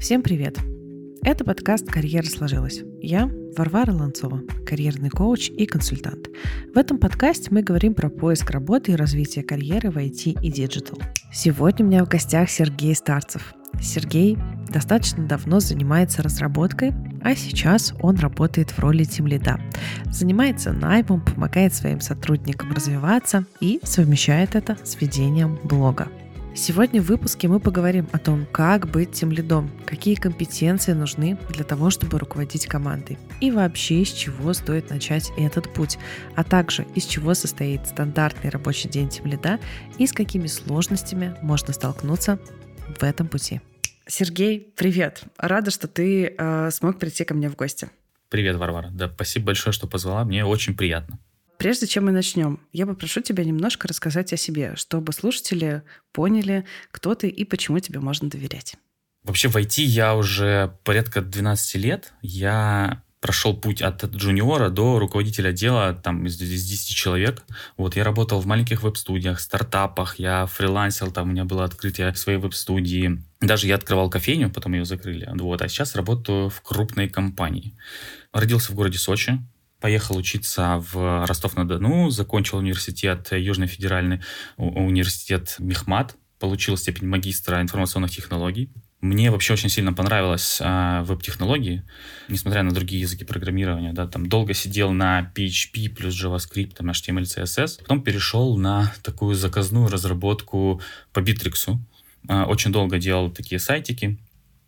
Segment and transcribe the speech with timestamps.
[0.00, 0.56] Всем привет!
[1.22, 2.80] Это подкаст «Карьера сложилась».
[3.02, 6.30] Я Варвара Ланцова, карьерный коуч и консультант.
[6.74, 10.98] В этом подкасте мы говорим про поиск работы и развитие карьеры в IT и digital.
[11.34, 13.52] Сегодня у меня в гостях Сергей Старцев.
[13.78, 14.38] Сергей
[14.70, 19.60] достаточно давно занимается разработкой, а сейчас он работает в роли тимлида.
[20.06, 26.08] Занимается наймом, помогает своим сотрудникам развиваться и совмещает это с ведением блога.
[26.60, 31.64] Сегодня в выпуске мы поговорим о том, как быть тем лидом, какие компетенции нужны для
[31.64, 35.96] того, чтобы руководить командой, и вообще с чего стоит начать этот путь,
[36.36, 39.58] а также из чего состоит стандартный рабочий день тем лида
[39.96, 42.38] и с какими сложностями можно столкнуться
[42.98, 43.62] в этом пути.
[44.06, 45.22] Сергей, привет!
[45.38, 47.88] Рада, что ты э, смог прийти ко мне в гости.
[48.28, 48.90] Привет, Варвара.
[48.92, 50.24] Да, спасибо большое, что позвала.
[50.24, 51.18] Мне очень приятно.
[51.60, 57.14] Прежде чем мы начнем, я попрошу тебя немножко рассказать о себе, чтобы слушатели поняли, кто
[57.14, 58.76] ты и почему тебе можно доверять.
[59.24, 62.14] Вообще в IT я уже порядка 12 лет.
[62.22, 67.42] Я прошел путь от джуниора до руководителя отдела там, из, из 10 человек.
[67.76, 72.38] Вот, я работал в маленьких веб-студиях, стартапах, я фрилансил, там у меня было открытие своей
[72.38, 73.22] веб-студии.
[73.42, 75.28] Даже я открывал кофейню, потом ее закрыли.
[75.34, 77.76] Вот, а сейчас работаю в крупной компании.
[78.32, 79.38] Родился в городе Сочи,
[79.80, 84.20] поехал учиться в Ростов-на-Дону, закончил университет, Южный федеральный
[84.56, 88.70] университет Мехмат, получил степень магистра информационных технологий.
[89.00, 91.84] Мне вообще очень сильно понравилось э, веб-технологии,
[92.28, 93.94] несмотря на другие языки программирования.
[93.94, 97.80] Да, там долго сидел на PHP плюс JavaScript, там, HTML, CSS.
[97.80, 100.82] Потом перешел на такую заказную разработку
[101.14, 101.78] по Bittrex.
[102.28, 104.18] Э, очень долго делал такие сайтики.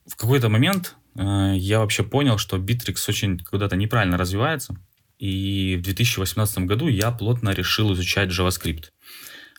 [0.07, 4.75] В какой-то момент э, я вообще понял, что Bittrex очень куда-то неправильно развивается.
[5.23, 8.87] И в 2018 году я плотно решил изучать JavaScript.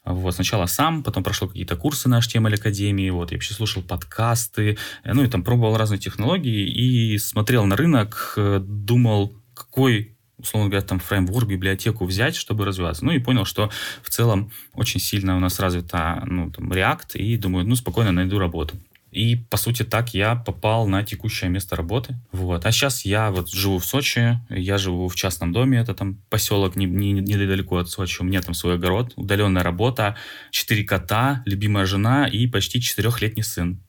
[0.03, 4.78] Вот, сначала сам, потом прошел какие-то курсы на HTML Академии, вот, я вообще слушал подкасты,
[5.06, 10.86] ну и там пробовал разные технологии и смотрел на рынок, э, думал, какой условно говоря,
[10.86, 13.06] там фреймворк, библиотеку взять, чтобы развиваться.
[13.06, 13.69] Ну и понял, что
[14.01, 18.38] в целом очень сильно у нас развита ну, там, React, и думаю, ну спокойно найду
[18.38, 18.75] работу.
[19.13, 22.16] И, по сути, так я попал на текущее место работы.
[22.31, 22.66] Вот.
[22.66, 26.75] А сейчас я вот живу в Сочи, я живу в частном доме, это там поселок
[26.75, 30.18] не, не, недалеко от Сочи, у меня там свой огород, удаленная работа,
[30.51, 33.79] четыре кота, любимая жена и почти четырехлетний сын.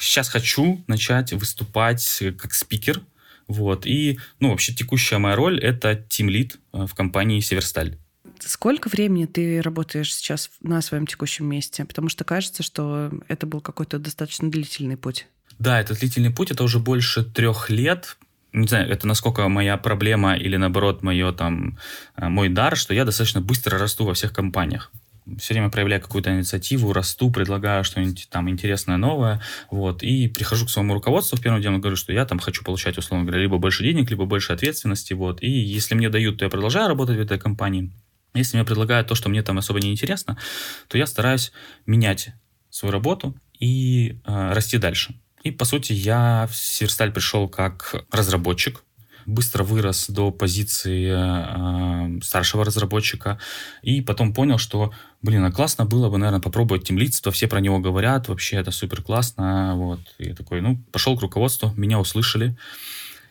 [0.00, 3.00] Сейчас хочу начать выступать как спикер,
[3.48, 7.96] вот, и, ну, вообще текущая моя роль— это тимлид э, в компании «Северсталь».
[8.40, 11.84] Сколько времени ты работаешь сейчас на своем текущем месте?
[11.84, 15.26] Потому что кажется, что это был какой-то достаточно длительный путь.
[15.58, 18.16] Да, это длительный путь, это уже больше трех лет.
[18.52, 21.78] Не знаю, это насколько моя проблема или наоборот мое, там,
[22.16, 24.90] э, мой дар, что я достаточно быстро расту во всех компаниях
[25.38, 30.70] все время проявляю какую-то инициативу, расту, предлагаю что-нибудь там интересное, новое, вот, и прихожу к
[30.70, 33.82] своему руководству в первом деле, говорю, что я там хочу получать, условно говоря, либо больше
[33.82, 37.38] денег, либо больше ответственности, вот, и если мне дают, то я продолжаю работать в этой
[37.38, 37.90] компании,
[38.38, 40.38] если мне предлагают то, что мне там особо не интересно,
[40.88, 41.52] то я стараюсь
[41.86, 42.30] менять
[42.70, 45.14] свою работу и э, расти дальше.
[45.42, 48.82] И, по сути, я в Северсталь пришел как разработчик,
[49.26, 53.38] быстро вырос до позиции э, старшего разработчика,
[53.82, 54.92] и потом понял, что,
[55.22, 59.02] блин, а классно было бы, наверное, попробовать темлицство, все про него говорят, вообще это супер
[59.02, 60.00] классно, вот.
[60.18, 62.56] И я такой, ну, пошел к руководству, меня услышали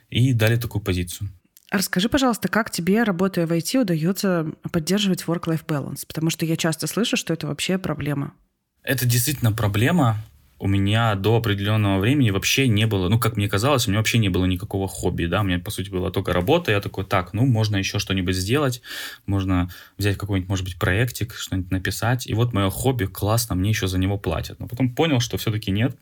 [0.09, 1.29] и дали такую позицию.
[1.75, 6.05] Расскажи, пожалуйста, как тебе, работая в IT, удается поддерживать work-life balance?
[6.07, 8.33] Потому что я часто слышу, что это вообще проблема.
[8.81, 10.23] Это действительно проблема.
[10.57, 14.19] У меня до определенного времени вообще не было, ну, как мне казалось, у меня вообще
[14.19, 17.33] не было никакого хобби, да, у меня, по сути, была только работа, я такой, так,
[17.33, 18.81] ну, можно еще что-нибудь сделать,
[19.25, 23.87] можно взять какой-нибудь, может быть, проектик, что-нибудь написать, и вот мое хобби, классно, мне еще
[23.87, 24.61] за него платят.
[24.61, 25.97] Но потом понял, что все-таки нет,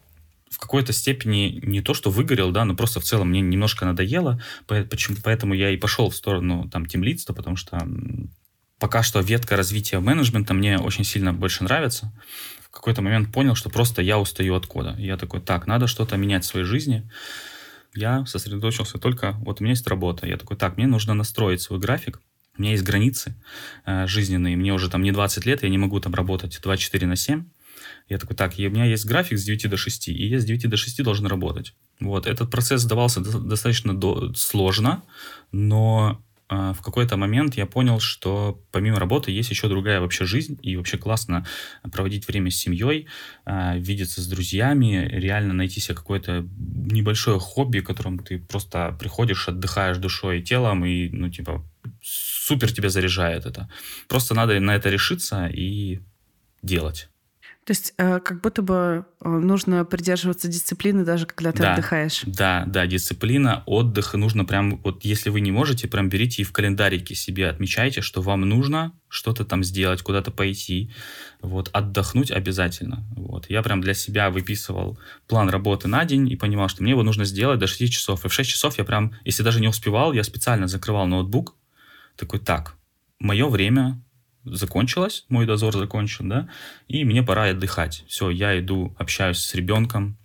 [0.54, 4.40] в какой-то степени не то, что выгорел, да, но просто в целом мне немножко надоело,
[4.68, 7.88] почему, поэтому я и пошел в сторону там тимлидства, потому что
[8.80, 12.14] пока что ветка развития менеджмента мне очень сильно больше нравится.
[12.62, 14.96] В какой-то момент понял, что просто я устаю от кода.
[14.98, 17.10] я такой, так, надо что-то менять в своей жизни.
[17.96, 20.28] Я сосредоточился только, вот у меня есть работа.
[20.28, 22.20] Я такой, так, мне нужно настроить свой график.
[22.58, 23.36] У меня есть границы
[23.86, 24.56] э, жизненные.
[24.56, 27.46] Мне уже там не 20 лет, я не могу там работать 24 на 7.
[28.10, 30.70] Я такой, так, у меня есть график с 9 до 6, и я с 9
[30.70, 31.74] до 6 должен работать.
[32.00, 35.04] Вот, этот процесс давался достаточно до, сложно,
[35.52, 40.60] но э, в какой-то момент я понял, что помимо работы есть еще другая вообще жизнь,
[40.62, 41.46] и вообще классно
[41.92, 43.08] проводить время с семьей,
[43.46, 49.98] э, видеться с друзьями, реально найти себе какое-то небольшое хобби, которым ты просто приходишь, отдыхаешь
[49.98, 51.64] душой и телом, и, ну, типа,
[52.02, 53.70] супер тебя заряжает это.
[54.10, 56.02] Просто надо на это решиться и
[56.62, 57.10] делать.
[57.66, 62.22] То есть э, как будто бы э, нужно придерживаться дисциплины даже когда ты да, отдыхаешь.
[62.26, 64.14] Да, да, дисциплина, отдых.
[64.16, 68.22] Нужно прям, вот если вы не можете, прям берите и в календарике себе отмечайте, что
[68.22, 70.92] вам нужно что-то там сделать, куда-то пойти.
[71.42, 73.06] Вот, отдохнуть обязательно.
[73.16, 73.50] Вот.
[73.50, 77.24] Я прям для себя выписывал план работы на день и понимал, что мне его нужно
[77.24, 78.26] сделать до 6 часов.
[78.26, 81.56] И в 6 часов я прям, если даже не успевал, я специально закрывал ноутбук.
[82.18, 82.76] Такой, так,
[83.20, 84.02] мое время
[84.46, 86.50] закончилось, мой дозор закончен, да,
[86.88, 88.04] и мне пора отдыхать.
[88.08, 90.18] Все, я иду, общаюсь с ребенком,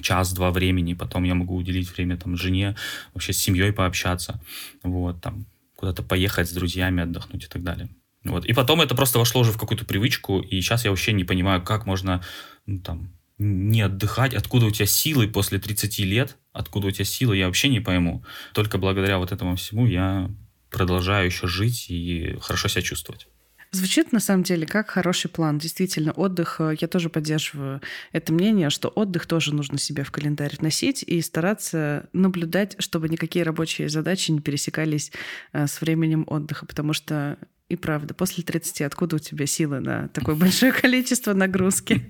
[0.00, 2.76] час-два времени, потом я могу уделить время там жене,
[3.14, 4.40] вообще с семьей пообщаться,
[4.82, 7.88] вот, там, куда-то поехать с друзьями, отдохнуть и так далее.
[8.24, 8.44] Вот.
[8.44, 11.62] И потом это просто вошло уже в какую-то привычку, и сейчас я вообще не понимаю,
[11.62, 12.22] как можно
[12.66, 17.36] ну, там, не отдыхать, откуда у тебя силы после 30 лет, откуда у тебя силы,
[17.36, 18.24] я вообще не пойму.
[18.54, 20.30] Только благодаря вот этому всему я
[20.70, 23.26] продолжаю еще жить и хорошо себя чувствовать.
[23.74, 25.58] Звучит на самом деле как хороший план.
[25.58, 27.80] Действительно, отдых, э, я тоже поддерживаю
[28.12, 33.46] это мнение, что отдых тоже нужно себе в календарь вносить и стараться наблюдать, чтобы никакие
[33.46, 35.10] рабочие задачи не пересекались
[35.54, 37.38] э, с временем отдыха, потому что
[37.70, 42.02] и правда, после 30 откуда у тебя силы на такое большое количество нагрузки?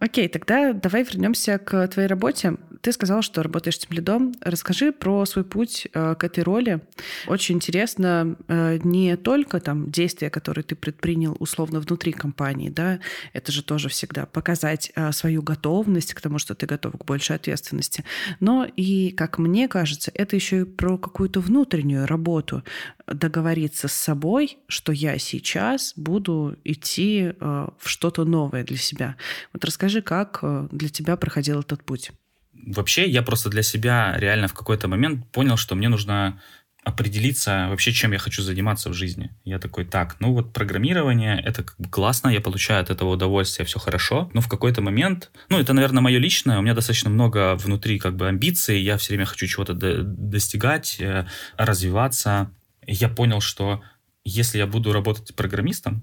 [0.00, 2.56] Окей, тогда давай вернемся к твоей работе.
[2.80, 4.34] Ты сказал, что работаешь тем лидом.
[4.40, 6.80] Расскажи про свой путь э, к этой роли.
[7.26, 13.00] Очень интересно э, не только там действия, которые ты предпринял условно внутри компании, да,
[13.32, 17.34] это же тоже всегда показать э, свою готовность к тому, что ты готов к большей
[17.34, 18.04] ответственности,
[18.38, 22.62] но и, как мне кажется, это еще и про какую-то внутреннюю работу,
[23.06, 29.16] договориться с собой, что я сейчас буду идти в что-то новое для себя.
[29.54, 32.10] Вот расскажи Расскажи, как э, для тебя проходил этот путь?
[32.52, 36.42] Вообще, я просто для себя реально в какой-то момент понял, что мне нужно
[36.84, 39.30] определиться вообще, чем я хочу заниматься в жизни.
[39.44, 43.64] Я такой, так, ну вот программирование, это как бы классно, я получаю от этого удовольствие,
[43.64, 47.54] все хорошо, но в какой-то момент, ну это, наверное, мое личное, у меня достаточно много
[47.54, 51.26] внутри как бы амбиций, я все время хочу чего-то достигать, э,
[51.56, 52.50] развиваться.
[52.86, 53.80] я понял, что
[54.22, 56.02] если я буду работать программистом,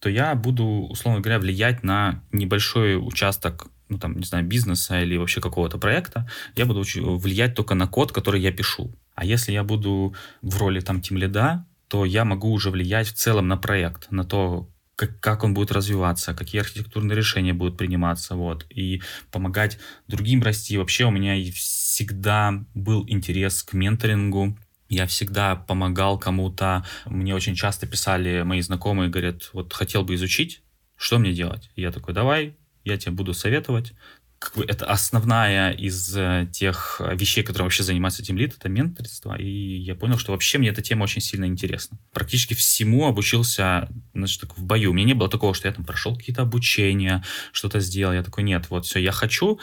[0.00, 5.16] то я буду, условно говоря, влиять на небольшой участок ну, там, не знаю, бизнеса или
[5.16, 6.82] вообще какого-то проекта, я буду
[7.18, 8.92] влиять только на код, который я пишу.
[9.14, 13.14] А если я буду в роли там тим лида, то я могу уже влиять в
[13.14, 18.34] целом на проект, на то, как, как он будет развиваться, какие архитектурные решения будут приниматься,
[18.34, 19.78] вот, и помогать
[20.08, 20.76] другим расти.
[20.78, 24.58] Вообще у меня всегда был интерес к менторингу,
[24.88, 26.84] я всегда помогал кому-то.
[27.06, 30.62] Мне очень часто писали мои знакомые, говорят, вот хотел бы изучить,
[30.96, 31.70] что мне делать?
[31.76, 33.92] Я такой, давай, я тебе буду советовать.
[34.38, 39.34] Как бы это основная из э, тех вещей, которые вообще занимается этим лид, это менторство.
[39.34, 41.98] И я понял, что вообще мне эта тема очень сильно интересна.
[42.12, 44.90] Практически всему обучился значит, так, в бою.
[44.90, 48.12] У меня не было такого, что я там прошел какие-то обучения, что-то сделал.
[48.12, 49.58] Я такой, нет, вот все, я хочу.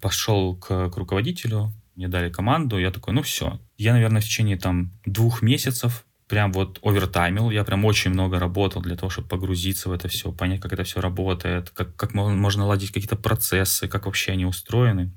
[0.00, 3.60] Пошел к, к руководителю, мне дали команду, я такой, ну все.
[3.76, 8.80] Я, наверное, в течение там двух месяцев прям вот овертаймил, я прям очень много работал
[8.80, 12.62] для того, чтобы погрузиться в это все, понять, как это все работает, как, как можно
[12.62, 15.12] наладить какие-то процессы, как вообще они устроены.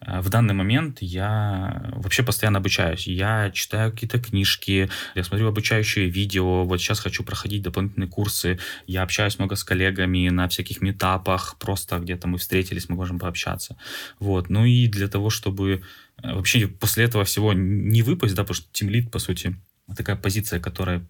[0.00, 3.06] Э, в данный момент я вообще постоянно обучаюсь.
[3.06, 6.64] Я читаю какие-то книжки, я смотрю обучающие видео.
[6.64, 8.58] Вот сейчас хочу проходить дополнительные курсы.
[8.86, 13.76] Я общаюсь много с коллегами на всяких метапах, просто где-то мы встретились, мы можем пообщаться.
[14.18, 14.50] Вот.
[14.50, 15.82] Ну и для того, чтобы
[16.22, 19.56] вообще после этого всего не выпасть, да, потому что тимлит, по сути,
[19.96, 21.06] такая позиция, которая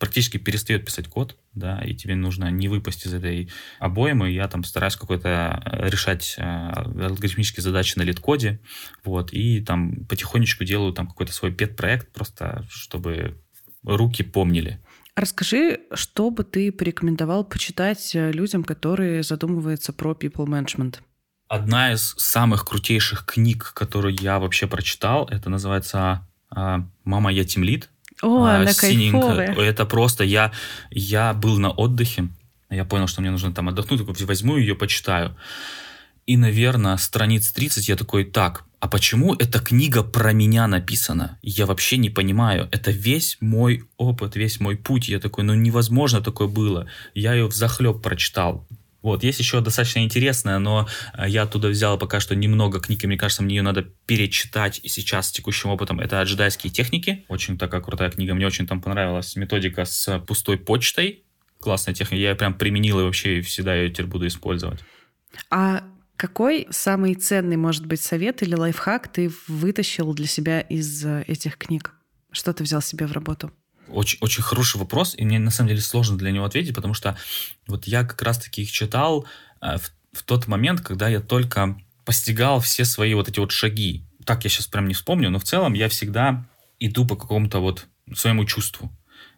[0.00, 4.30] практически перестает писать код, да, и тебе нужно не выпасть из этой обоймы.
[4.30, 8.60] Я там стараюсь какой-то э, решать э, алгоритмические задачи на лид-коде,
[9.04, 13.38] вот, и там потихонечку делаю там какой-то свой пет-проект, просто чтобы
[13.84, 14.80] руки помнили.
[15.16, 21.00] Расскажи, что бы ты порекомендовал почитать э, людям, которые задумываются про people management?
[21.50, 27.90] Одна из самых крутейших книг, которую я вообще прочитал, это называется «Мама, я тимлит»,
[28.22, 29.56] о, а, она кайфовая.
[29.56, 30.52] Это просто я,
[30.92, 32.28] я был на отдыхе,
[32.70, 35.36] я понял, что мне нужно там отдохнуть, такой возьму ее, почитаю.
[36.24, 41.36] И, наверное, страниц 30 я такой, так, а почему эта книга про меня написана?
[41.42, 42.68] Я вообще не понимаю.
[42.70, 45.08] Это весь мой опыт, весь мой путь.
[45.08, 46.86] Я такой, ну невозможно такое было.
[47.12, 48.64] Я ее в захлеб прочитал.
[49.02, 53.06] Вот, есть еще достаточно интересная, но э, я оттуда взял пока что немного книг, и
[53.06, 56.00] мне кажется, мне ее надо перечитать и сейчас с текущим опытом.
[56.00, 57.24] Это «Джедайские техники».
[57.28, 58.34] Очень такая крутая книга.
[58.34, 61.24] Мне очень там понравилась методика с пустой почтой.
[61.60, 62.20] Классная техника.
[62.20, 64.80] Я прям применил и вообще всегда ее теперь буду использовать.
[65.50, 65.84] А
[66.16, 71.56] какой самый ценный, может быть, совет или лайфхак ты вытащил для себя из э, этих
[71.56, 71.94] книг?
[72.30, 73.50] Что ты взял себе в работу?
[73.92, 77.16] Очень, очень хороший вопрос, и мне на самом деле сложно для него ответить, потому что
[77.66, 79.26] вот я как раз-таки их читал
[79.60, 84.04] э, в, в тот момент, когда я только постигал все свои вот эти вот шаги.
[84.24, 86.46] Так я сейчас прям не вспомню, но в целом я всегда
[86.78, 88.90] иду по какому-то вот своему чувству.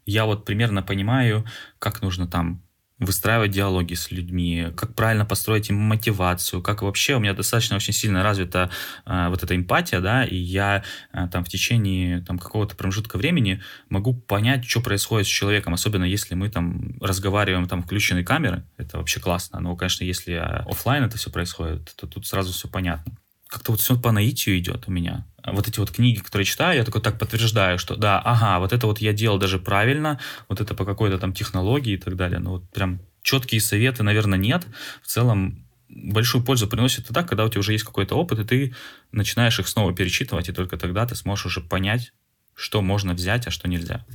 [0.07, 1.45] Я вот примерно понимаю,
[1.79, 2.62] как нужно там
[3.05, 7.93] выстраивать диалоги с людьми, как правильно построить им мотивацию, как вообще у меня достаточно очень
[7.93, 8.71] сильно развита
[9.07, 10.83] э, вот эта эмпатия, да, и я
[11.13, 16.05] э, там в течение там какого-то промежутка времени могу понять, что происходит с человеком, особенно
[16.05, 21.17] если мы там разговариваем там включенные камеры, это вообще классно, но, конечно, если офлайн это
[21.17, 23.17] все происходит, то тут сразу все понятно
[23.53, 25.27] как-то вот все по наитию идет у меня.
[25.45, 28.87] Вот эти вот книги, которые читаю, я такой так подтверждаю, что да, ага, вот это
[28.87, 30.19] вот я делал даже правильно,
[30.49, 32.39] вот это по какой-то там технологии и так далее.
[32.39, 34.67] Но вот прям четкие советы, наверное, нет.
[35.03, 38.75] В целом большую пользу приносит тогда, когда у тебя уже есть какой-то опыт, и ты
[39.11, 42.15] начинаешь их снова перечитывать, и только тогда ты сможешь уже понять,
[42.55, 44.07] что можно взять, а что нельзя.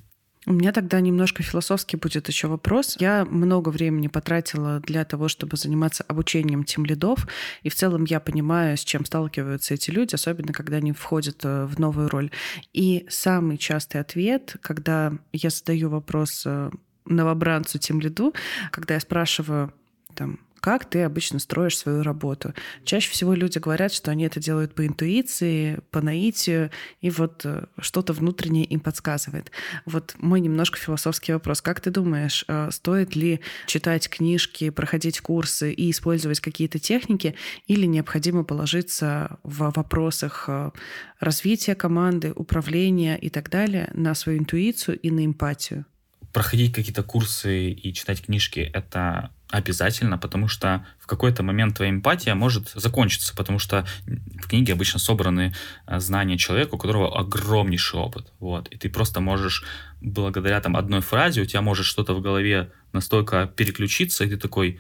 [0.48, 2.96] У меня тогда немножко философский будет еще вопрос.
[3.02, 7.28] Я много времени потратила для того, чтобы заниматься обучением тем лидов,
[7.64, 11.66] и в целом я понимаю, с чем сталкиваются эти люди, особенно когда они входят э,
[11.66, 12.32] в новую роль.
[12.72, 16.72] И самый частый ответ, когда я задаю вопрос э,
[17.04, 18.34] новобранцу тем лиду,
[18.72, 19.74] когда я спрашиваю,
[20.16, 22.54] там, как ты обычно строишь свою работу.
[22.84, 27.68] Чаще всего люди говорят, что они это делают по интуиции, по наитию, и вот э,
[27.80, 29.50] что-то внутреннее им подсказывает.
[29.86, 31.62] Вот мой немножко философский вопрос.
[31.62, 37.36] Как ты думаешь, э, стоит ли читать книжки, проходить курсы и использовать какие-то техники,
[37.68, 40.72] или необходимо положиться в вопросах э,
[41.22, 45.86] развития команды, управления и так далее на свою интуицию и на эмпатию?
[46.34, 52.36] Проходить какие-то курсы и читать книжки— это обязательно, потому что в какой-то момент твоя эмпатия
[52.36, 55.54] может закончиться, потому что в книге обычно собраны
[55.86, 58.34] э, знания человека, у которого огромнейший опыт.
[58.40, 58.68] Вот.
[58.70, 59.64] И ты просто можешь,
[60.02, 64.80] благодаря там одной фразе, у тебя может что-то в голове настолько переключиться, и ты такой,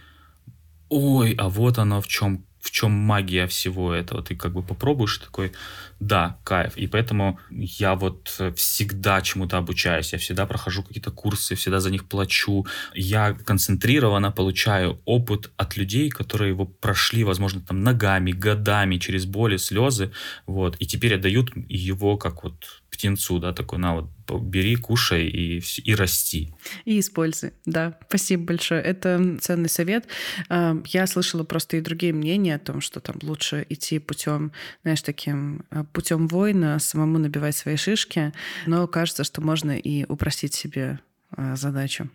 [0.90, 4.22] ой, а вот оно в чем в чем магия всего этого.
[4.24, 5.52] Ты как бы попробуешь такой,
[6.00, 6.78] да, кайф.
[6.78, 12.08] И поэтому я вот всегда чему-то обучаюсь, я всегда прохожу какие-то курсы, всегда за них
[12.08, 12.66] плачу.
[12.94, 19.58] Я концентрированно получаю опыт от людей, которые его прошли, возможно, там ногами, годами, через боли,
[19.58, 20.12] слезы,
[20.46, 25.64] вот, и теперь отдают его как вот птенцу, да, такой, на вот, бери, кушай и,
[25.84, 26.54] и расти.
[26.86, 27.98] И используй, да.
[28.08, 28.82] Спасибо большое.
[28.82, 30.08] Это ценный совет.
[30.50, 34.52] А, я слышала просто и другие мнения о том, что там лучше идти путем,
[34.84, 38.34] знаешь, таким а, путем воина, самому набивать свои шишки,
[38.66, 41.00] но кажется, что можно и упростить себе
[41.32, 42.10] а, задачу.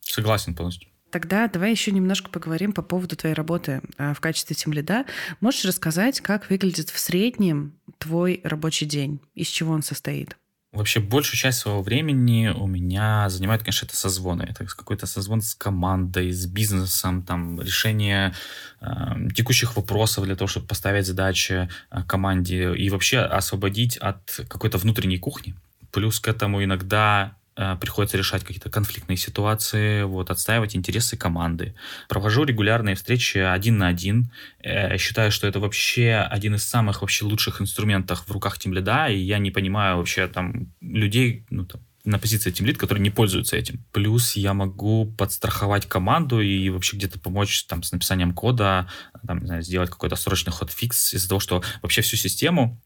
[0.00, 0.88] Согласен полностью.
[1.10, 5.04] Тогда давай еще немножко поговорим по поводу твоей работы в качестве тимлида.
[5.40, 9.20] Можешь рассказать, как выглядит в среднем твой рабочий день?
[9.36, 10.36] Из чего он состоит?
[10.74, 14.42] Вообще большую часть своего времени у меня занимает, конечно, это созвоны.
[14.42, 18.34] Это какой-то созвон с командой, с бизнесом, там решение
[18.80, 18.88] э,
[19.34, 25.18] текущих вопросов для того, чтобы поставить задачи э, команде и вообще освободить от какой-то внутренней
[25.18, 25.54] кухни.
[25.92, 31.74] Плюс к этому иногда приходится решать какие-то конфликтные ситуации, вот, отстаивать интересы команды.
[32.08, 34.32] Провожу регулярные встречи один на один.
[34.60, 39.18] Э, считаю, что это вообще один из самых вообще лучших инструментов в руках тимлида, и
[39.18, 43.82] я не понимаю вообще там людей, ну, там, на позиции тимлид, которые не пользуются этим.
[43.92, 48.88] Плюс я могу подстраховать команду и вообще где-то помочь там с написанием кода,
[49.26, 52.80] там, не знаю, сделать какой-то срочный ход-фикс из-за того, что вообще всю систему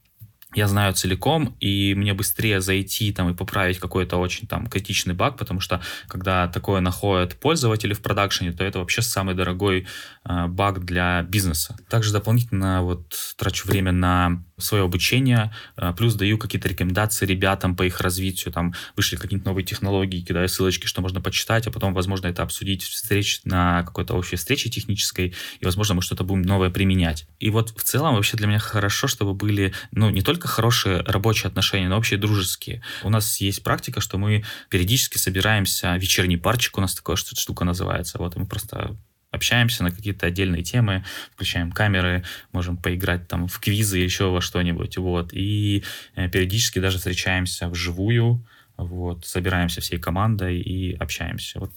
[0.59, 5.39] я знаю целиком, и мне быстрее зайти там и поправить какой-то очень там критичный баг,
[5.39, 9.87] потому что когда такое находят пользователи в продакшене, то это вообще самый дорогой
[10.25, 11.77] э, баг для бизнеса.
[11.89, 17.85] Также дополнительно вот трачу время на свое обучение, э, плюс даю какие-то рекомендации ребятам по
[17.85, 22.27] их развитию, там вышли какие-то новые технологии, кидаю ссылочки, что можно почитать, а потом, возможно,
[22.27, 27.27] это обсудить встреч на какой-то общей встрече технической, и, возможно, мы что-то будем новое применять.
[27.39, 31.49] И вот в целом вообще для меня хорошо, чтобы были, ну, не только хорошие рабочие
[31.49, 32.83] отношения, но вообще дружеские.
[33.03, 38.19] У нас есть практика, что мы периодически собираемся, вечерний парчик у нас такая штука называется,
[38.19, 38.97] вот, и мы просто
[39.31, 44.97] общаемся на какие-то отдельные темы, включаем камеры, можем поиграть там в квизы, еще во что-нибудь,
[44.99, 51.61] вот, и э, периодически даже встречаемся вживую, вот, собираемся всей командой и общаемся.
[51.61, 51.73] Вот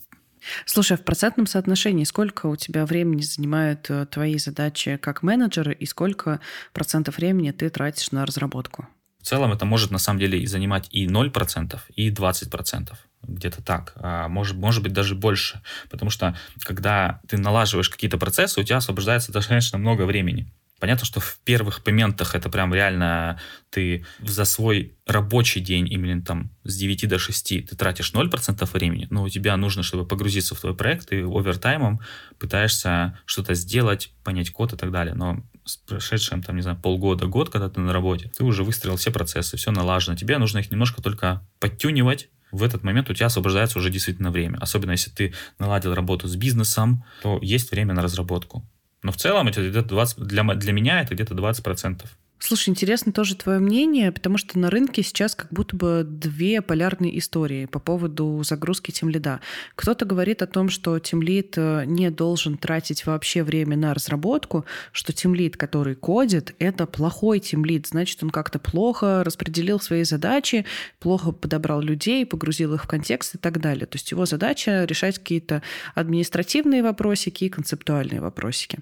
[0.65, 5.71] Слушай, а в процентном соотношении сколько у тебя времени занимают э, твои задачи как менеджера
[5.71, 6.39] и сколько
[6.73, 8.87] процентов времени ты тратишь на разработку?
[9.21, 13.93] В целом это может на самом деле и занимать и 0%, и 20% где-то так,
[13.95, 18.77] а может, может быть даже больше, потому что когда ты налаживаешь какие-то процессы, у тебя
[18.77, 20.51] освобождается достаточно много времени.
[20.81, 26.49] Понятно, что в первых моментах это прям реально ты за свой рабочий день, именно там
[26.63, 30.59] с 9 до 6, ты тратишь 0% времени, но у тебя нужно, чтобы погрузиться в
[30.59, 31.99] твой проект, ты овертаймом
[32.39, 35.13] пытаешься что-то сделать, понять код и так далее.
[35.13, 38.95] Но с прошедшим, там, не знаю, полгода, год, когда ты на работе, ты уже выстроил
[38.95, 40.17] все процессы, все налажено.
[40.17, 44.57] Тебе нужно их немножко только подтюнивать, в этот момент у тебя освобождается уже действительно время.
[44.59, 48.65] Особенно если ты наладил работу с бизнесом, то есть время на разработку.
[49.03, 52.05] Но в целом это где-то 20, для, для меня это где-то 20%.
[52.43, 57.19] Слушай, интересно тоже твое мнение, потому что на рынке сейчас как будто бы две полярные
[57.19, 59.41] истории по поводу загрузки тимлида.
[59.75, 65.13] Кто-то говорит о том, что тимлид э, не должен тратить вообще время на разработку, что
[65.13, 70.65] тимлид, который кодит, это плохой тимлид, значит, он как-то плохо распределил свои задачи,
[70.99, 73.85] плохо подобрал людей, погрузил их в контекст и так далее.
[73.85, 75.61] То есть его задача решать какие-то
[75.93, 78.79] административные вопросики и концептуальные вопросики.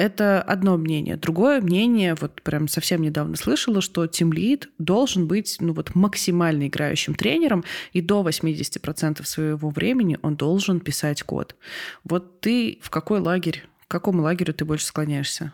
[0.00, 1.18] Это одно мнение.
[1.18, 7.14] Другое мнение, вот прям совсем недавно слышала, что Lead должен быть ну, вот максимально играющим
[7.14, 11.54] тренером, и до 80% своего времени он должен писать код.
[12.02, 15.52] Вот ты в какой лагерь, к какому лагерю ты больше склоняешься?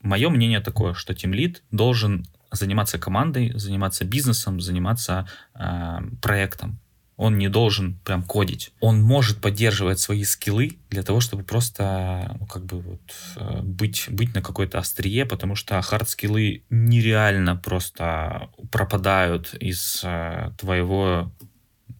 [0.00, 5.26] Мое мнение такое, что Lead должен заниматься командой, заниматься бизнесом, заниматься
[5.56, 6.78] э, проектом
[7.18, 8.72] он не должен прям кодить.
[8.78, 13.00] Он может поддерживать свои скиллы для того, чтобы просто ну, как бы вот,
[13.36, 21.32] э, быть, быть на какой-то острие, потому что хард-скиллы нереально просто пропадают из э, твоего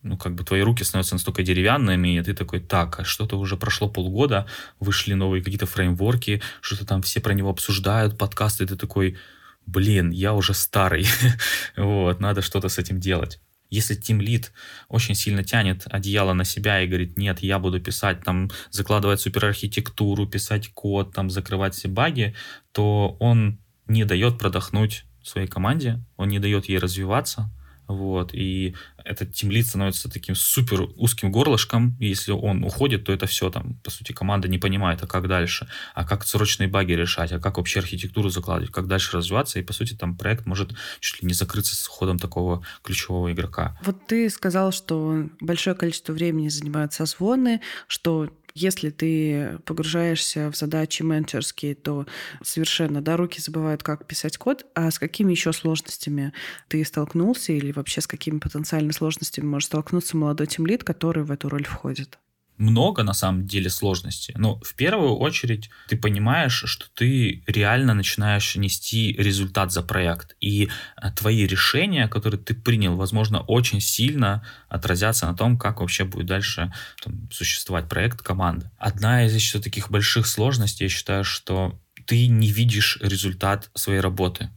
[0.04, 3.56] ну, как бы твои руки становятся настолько деревянными, и ты такой, так, а что-то уже
[3.56, 4.46] прошло полгода,
[4.78, 9.18] вышли новые какие-то фреймворки, что-то там все про него обсуждают, подкасты, и ты такой,
[9.66, 11.08] блин, я уже старый,
[11.76, 13.40] вот, надо что-то с этим делать.
[13.70, 14.46] Если Team Lead
[14.88, 20.26] очень сильно тянет одеяло на себя и говорит, нет, я буду писать, там, закладывать суперархитектуру,
[20.26, 22.34] писать код, там, закрывать все баги,
[22.72, 27.50] то он не дает продохнуть своей команде, он не дает ей развиваться,
[27.88, 33.26] вот, и этот тимлит становится таким супер узким горлышком, и если он уходит, то это
[33.26, 37.32] все там, по сути, команда не понимает, а как дальше, а как срочные баги решать,
[37.32, 41.22] а как вообще архитектуру закладывать, как дальше развиваться, и, по сути, там проект может чуть
[41.22, 43.78] ли не закрыться с уходом такого ключевого игрока.
[43.82, 51.02] Вот ты сказал, что большое количество времени занимают созвоны, что если ты погружаешься в задачи
[51.02, 52.06] менторские, то
[52.42, 54.66] совершенно, да, руки забывают, как писать код.
[54.74, 56.32] А с какими еще сложностями
[56.68, 61.48] ты столкнулся или вообще с какими потенциальными сложностями может столкнуться молодой тимлит, который в эту
[61.48, 62.18] роль входит?
[62.58, 64.34] Много на самом деле сложностей.
[64.36, 70.36] Но в первую очередь ты понимаешь, что ты реально начинаешь нести результат за проект.
[70.40, 70.68] И
[71.00, 76.26] э, твои решения, которые ты принял, возможно, очень сильно отразятся на том, как вообще будет
[76.26, 78.70] дальше там, существовать проект, команда.
[78.76, 84.50] Одна из еще таких больших сложностей, я считаю, что ты не видишь результат своей работы.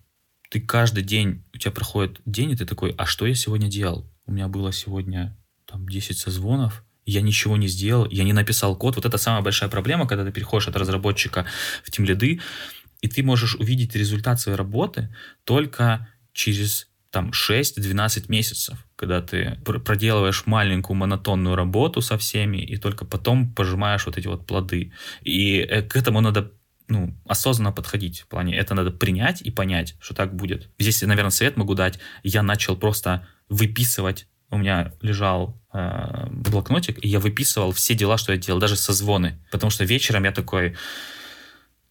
[0.49, 4.09] Ты каждый день, у тебя проходит день, и ты такой, а что я сегодня делал?
[4.25, 8.95] У меня было сегодня там 10 созвонов, я ничего не сделал, я не написал код.
[8.95, 11.45] Вот это самая большая проблема, когда ты переходишь от разработчика
[11.83, 12.39] в тем лиды,
[13.01, 20.45] и ты можешь увидеть результат своей работы только через там 6-12 месяцев, когда ты проделываешь
[20.45, 24.93] маленькую монотонную работу со всеми, и только потом пожимаешь вот эти вот плоды.
[25.21, 26.53] И э, к этому надо
[26.87, 28.21] ну, осознанно подходить.
[28.21, 30.69] В плане, это надо принять и понять, что так будет.
[30.79, 31.99] Здесь, наверное, совет могу дать.
[32.23, 38.33] Я начал просто выписывать у меня лежал э, блокнотик, и я выписывал все дела, что
[38.33, 39.39] я делал, даже созвоны.
[39.49, 40.75] Потому что вечером я такой,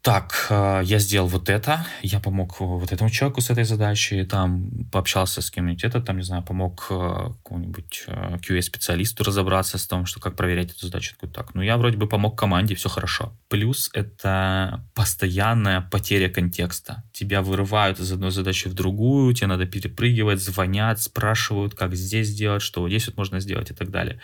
[0.03, 4.71] так, э, я сделал вот это, я помог вот этому человеку с этой задачей, там
[4.91, 10.07] пообщался с кем-нибудь, это там, не знаю, помог э, какому-нибудь э, QA-специалисту разобраться с том,
[10.07, 11.15] что как проверять эту задачу.
[11.15, 13.37] Такой, так, ну я вроде бы помог команде, все хорошо.
[13.49, 17.05] Плюс это постоянная потеря контекста.
[17.13, 22.63] Тебя вырывают из одной задачи в другую, тебе надо перепрыгивать, звонят, спрашивают, как здесь сделать,
[22.63, 24.19] что здесь вот можно сделать и так далее.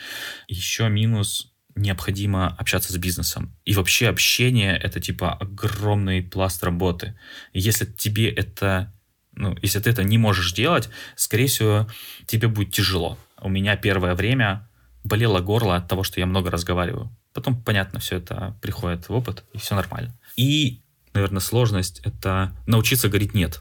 [0.49, 3.55] Еще минус необходимо общаться с бизнесом.
[3.65, 7.17] И вообще общение— это типа огромный пласт работы.
[7.53, 8.93] Если тебе это,
[9.33, 11.87] ну, если ты это не можешь делать, скорее всего,
[12.27, 13.19] тебе будет тяжело.
[13.41, 14.69] У меня первое время
[15.05, 17.15] болело горло от того, что я много разговариваю.
[17.33, 20.19] Потом, понятно, все это приходит в опыт, и все нормально.
[20.37, 23.61] И, наверное, сложность— это научиться говорить «нет».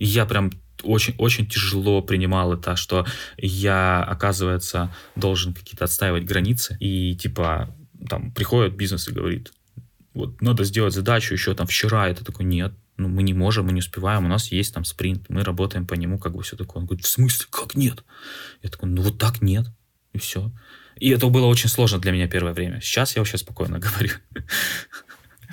[0.00, 0.50] Я прям
[0.82, 3.06] очень-очень тяжело принимал это, что
[3.36, 6.76] я, оказывается, должен какие-то отстаивать границы.
[6.80, 7.74] И типа
[8.08, 9.52] там приходит бизнес и говорит,
[10.12, 12.08] вот надо сделать задачу еще там вчера.
[12.08, 15.28] Это такой, нет, ну, мы не можем, мы не успеваем, у нас есть там спринт,
[15.28, 16.80] мы работаем по нему, как бы все такое.
[16.80, 18.04] Он говорит, в смысле, как нет?
[18.62, 19.66] Я такой, ну вот так нет,
[20.12, 20.52] и все.
[20.96, 22.80] И это было очень сложно для меня первое время.
[22.80, 24.12] Сейчас я вообще спокойно говорю.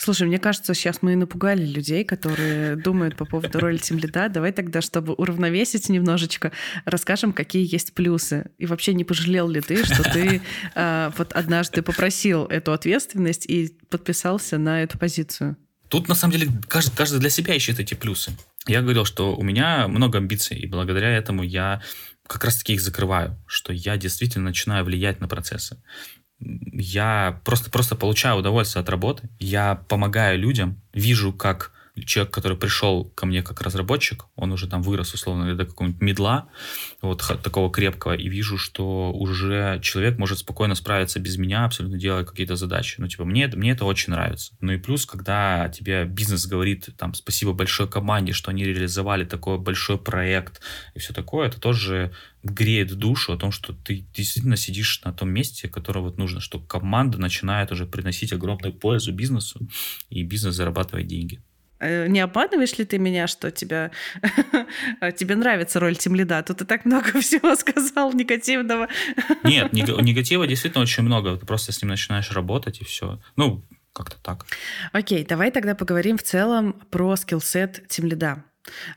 [0.04, 4.30] Слушай, мне кажется, сейчас мы напугали людей, которые думают по поводу роли тимлида.
[4.30, 6.52] Давай тогда, чтобы уравновесить немножечко,
[6.86, 8.50] расскажем, какие есть плюсы.
[8.58, 10.42] И вообще не пожалел ли ты, что ты
[10.74, 15.56] э, вот однажды попросил эту ответственность и подписался на эту позицию?
[15.88, 18.32] Тут, на самом деле, каждый, каждый для себя ищет эти плюсы.
[18.66, 21.80] Я говорил, что у меня много амбиций, и благодаря этому я
[22.26, 25.78] как раз-таки их закрываю, что я действительно начинаю влиять на процессы
[26.42, 31.72] я просто, просто получаю удовольствие от работы, я помогаю людям, вижу, как
[32.06, 36.50] человек, который пришел ко мне как разработчик, он уже там вырос, условно, до какого-нибудь медла,
[37.02, 42.24] вот такого крепкого, и вижу, что уже человек может спокойно справиться без меня, абсолютно делая
[42.24, 42.96] какие-то задачи.
[43.00, 44.54] Ну, типа, мне, мне это очень нравится.
[44.62, 49.58] Ну и плюс, когда тебе бизнес говорит, там, спасибо большой команде, что они реализовали такой
[49.58, 50.62] большой проект
[50.96, 52.12] и все такое, это тоже
[52.44, 56.60] греет душу о том, что ты действительно сидишь на том месте, которое вот нужно, что
[56.60, 59.60] команда начинает уже приносить огромную пользу бизнесу,
[60.10, 61.42] и бизнес зарабатывает деньги.
[61.82, 63.92] Э, не обманываешь ли ты меня, что тебя,
[65.18, 66.44] тебе нравится роль тимлида?
[66.44, 68.88] Тут ты так много всего сказал негативного.
[69.44, 71.38] Нет, негатива действительно очень много.
[71.38, 73.20] Ты просто с ним начинаешь работать, и все.
[73.36, 74.46] Ну, как-то так.
[74.94, 78.44] Окей, давай тогда поговорим в целом про скиллсет тимлида.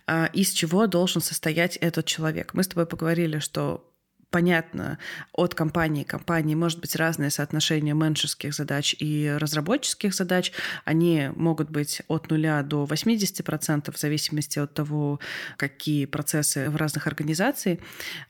[0.07, 2.53] А, из чего должен состоять этот человек?
[2.53, 3.91] Мы с тобой поговорили, что
[4.35, 4.99] понятно,
[5.33, 10.51] от компании к компании может быть разное соотношение менеджерских задач и разработческих задач.
[10.85, 15.21] Они могут быть от нуля до 80% в зависимости от того,
[15.57, 17.79] какие процессы в разных организациях.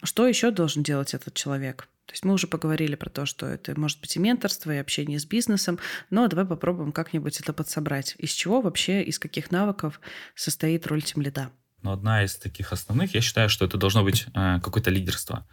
[0.03, 1.89] Что еще должен делать этот человек?
[2.05, 5.19] То есть мы уже поговорили про то, что это может быть и менторство, и общение
[5.19, 5.79] с бизнесом,
[6.11, 8.15] но давай попробуем как-нибудь это подсобрать.
[8.19, 10.03] Из чего вообще, из каких навыков
[10.35, 11.51] состоит роль тимлида?
[11.85, 15.47] Но одна из таких основных, я считаю, что это должно быть э, какое-то лидерство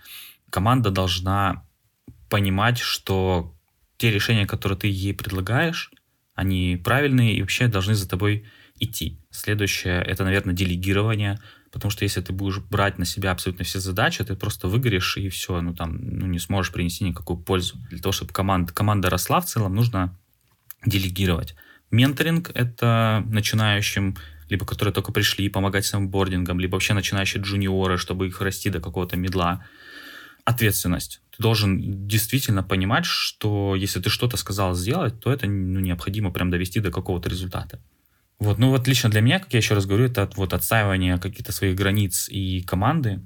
[0.51, 1.65] команда должна
[2.29, 3.55] понимать, что
[3.97, 5.91] те решения, которые ты ей предлагаешь,
[6.35, 8.45] они правильные и вообще должны за тобой
[8.79, 9.19] идти.
[9.31, 11.39] Следующее— это, наверное, делегирование,
[11.71, 15.29] потому что если ты будешь брать на себя абсолютно все задачи, ты просто выгоришь и
[15.29, 17.77] все, ну там, ну не сможешь принести никакую пользу.
[17.89, 20.17] Для того, чтобы команда, команда росла в целом, нужно
[20.85, 21.55] делегировать.
[21.91, 24.15] Менторинг— это начинающим
[24.51, 28.81] либо которые только пришли, помогать с онбордингом, либо вообще начинающие джуниоры, чтобы их расти до
[28.81, 29.65] какого-то медла
[30.51, 31.21] ответственность.
[31.35, 36.49] Ты должен действительно понимать, что если ты что-то сказал сделать, то это ну, необходимо прям
[36.49, 37.79] довести до какого-то результата.
[38.39, 41.51] Вот, ну вот лично для меня, как я еще раз говорю, это вот отстаивание каких-то
[41.51, 43.21] своих границ и команды.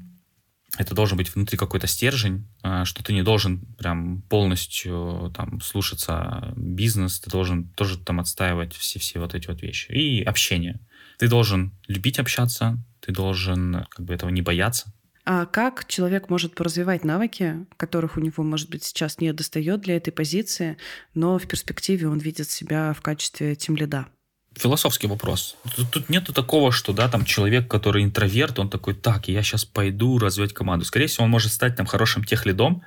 [0.78, 6.54] Это должен быть внутри какой-то стержень, а, что ты не должен прям полностью там слушаться
[6.58, 9.92] бизнес, ты должен тоже там отстаивать все-все вот эти вот вещи.
[9.92, 10.82] И общение.
[11.18, 14.92] Ты должен любить общаться, ты должен как бы этого не бояться,
[15.26, 19.98] а как человек может развивать навыки, которых у него, может быть, сейчас не достает для
[19.98, 20.78] этой позиции,
[21.16, 24.06] но в перспективе он видит себя в качестве тимлида?
[24.56, 25.58] Философский вопрос.
[25.76, 29.66] Тут, тут нету такого, что да, там человек, который интроверт, он такой, так, я сейчас
[29.66, 30.86] пойду развивать команду.
[30.86, 32.84] Скорее всего, он может стать там хорошим техлидом,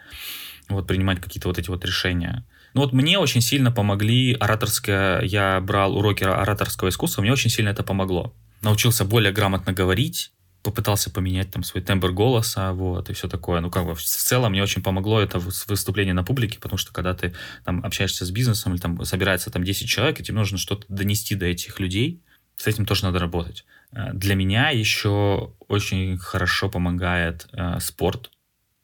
[0.68, 2.46] вот принимать какие-то вот эти вот решения.
[2.72, 7.70] Ну вот мне очень сильно помогли ораторское, я брал уроки ораторского искусства, мне очень сильно
[7.70, 8.35] это помогло.
[8.62, 13.61] Научился более грамотно говорить, попытался поменять там свой тембр голоса, вот, и все такое.
[13.61, 17.14] Ну, как бы в целом мне очень помогло это выступление на публике, потому что когда
[17.14, 20.85] ты там общаешься с бизнесом, или там собирается там 10 человек, и тебе нужно что-то
[20.88, 22.23] донести до этих людей,
[22.57, 23.64] с этим тоже надо работать.
[23.92, 28.31] Э, для меня еще очень хорошо помогает э, спорт,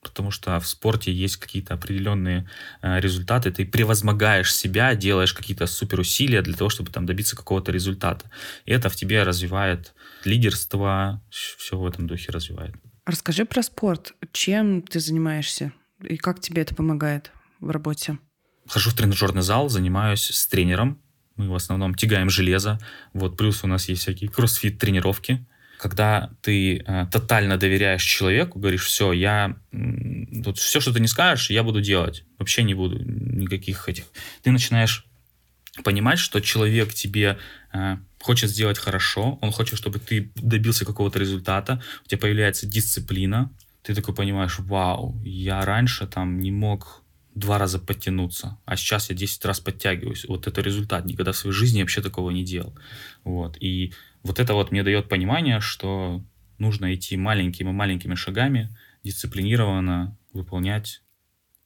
[0.00, 2.48] потому что в спорте есть какие-то определенные
[2.82, 8.30] э, результаты, ты превозмогаешь себя, делаешь какие-то суперусилия для того, чтобы там добиться какого-то результата.
[8.64, 9.92] И это в тебе развивает
[10.26, 12.74] лидерство, все в этом духе развивает.
[13.06, 14.14] Расскажи про спорт.
[14.32, 18.18] Чем ты занимаешься и как тебе это помогает в работе?
[18.66, 21.00] Хожу в тренажерный зал, занимаюсь с тренером.
[21.36, 22.78] Мы в основном тягаем железо.
[23.12, 25.46] Вот плюс у нас есть всякие кроссфит-тренировки
[25.84, 31.50] когда ты э, тотально доверяешь человеку, говоришь, все, я вот все, что ты не скажешь,
[31.50, 32.24] я буду делать.
[32.38, 34.04] Вообще не буду никаких этих.
[34.42, 35.06] Ты начинаешь
[35.82, 37.38] понимать, что человек тебе
[37.72, 43.50] э, хочет сделать хорошо, он хочет, чтобы ты добился какого-то результата, у тебя появляется дисциплина,
[43.82, 47.02] ты такой понимаешь, вау, я раньше там не мог
[47.34, 50.24] два раза подтянуться, а сейчас я 10 раз подтягиваюсь.
[50.24, 51.04] Вот это результат.
[51.04, 52.78] Никогда в своей жизни вообще такого не делал.
[53.24, 53.56] Вот.
[53.60, 56.24] И вот это вот мне дает понимание, что
[56.58, 61.02] нужно идти маленькими-маленькими шагами, дисциплинированно выполнять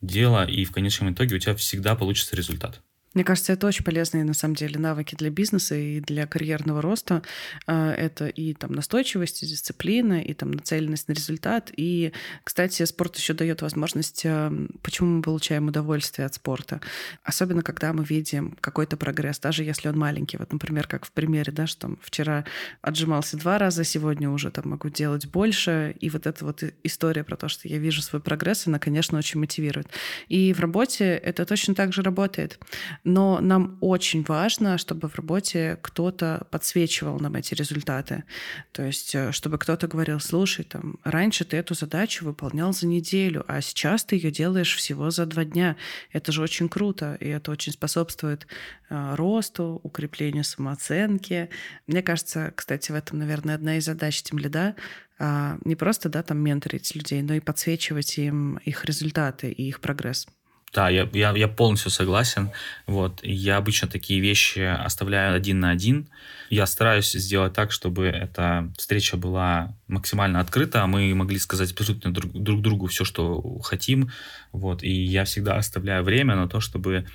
[0.01, 2.83] дело, и в конечном итоге у тебя всегда получится результат.
[3.15, 7.23] Мне кажется, это очень полезные, на самом деле, навыки для бизнеса и для карьерного роста.
[7.67, 11.73] А, это и там настойчивость, и дисциплина, и там нацеленность на результат.
[11.75, 12.13] И,
[12.45, 16.83] кстати, спорт еще дает возможность, а, почему мы получаем удовольствие от спорта.
[17.23, 20.37] Особенно, когда мы видим какой-то прогресс, даже если он маленький.
[20.37, 22.45] Вот, например, как в примере, да, что там вчера
[22.83, 25.97] отжимался два раза, сегодня уже там могу делать больше.
[25.99, 29.41] И вот эта вот история про то, что я вижу свой прогресс, она, конечно, очень
[29.41, 29.89] мотивирует.
[30.29, 32.61] И в работе это точно так же работает
[33.05, 38.25] но нам очень важно, чтобы в работе кто-то подсвечивал нам эти результаты.
[38.73, 43.45] То есть, э, чтобы кто-то говорил, слушай, там, раньше ты эту задачу выполнял за неделю,
[43.49, 45.77] а сейчас ты ее делаешь всего за два дня.
[46.13, 48.47] Это же очень круто, и это очень способствует
[48.91, 51.51] э, росту, укреплению самооценки.
[51.87, 54.75] Мне кажется, кстати, в этом, наверное, одна из задач тем лида
[55.19, 59.81] а, не просто да, там менторить людей, но и подсвечивать им их результаты и их
[59.81, 60.27] прогресс.
[60.73, 62.51] Да, я, я, я полностью согласен.
[62.87, 63.21] Вот.
[63.23, 66.09] Я обычно такие вещи оставляю один на один.
[66.51, 72.33] Я стараюсь сделать так, чтобы эта встреча была максимально открыта, мы могли сказать абсолютно друг,
[72.33, 74.11] друг другу все, что хотим.
[74.53, 74.83] Вот.
[74.83, 77.07] И я всегда оставляю время на то, чтобы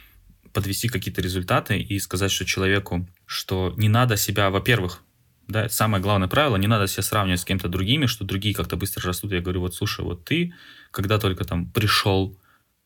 [0.52, 5.02] подвести какие-то результаты и сказать, что человеку, что не надо себя, во-первых,
[5.48, 9.08] да, самое главное правило, не надо себя сравнивать с кем-то другими, что другие как-то быстро
[9.08, 9.32] растут.
[9.32, 10.54] Я говорю, вот слушай, вот ты,
[10.92, 12.38] когда только там пришел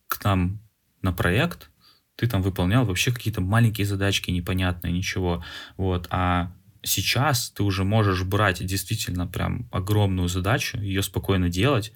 [0.07, 0.59] к нам
[1.01, 1.69] на проект,
[2.15, 5.43] ты там выполнял вообще какие-то маленькие задачки непонятные, ничего.
[5.77, 6.07] Вот.
[6.09, 11.93] А сейчас ты уже можешь брать действительно прям огромную задачу, ее спокойно делать,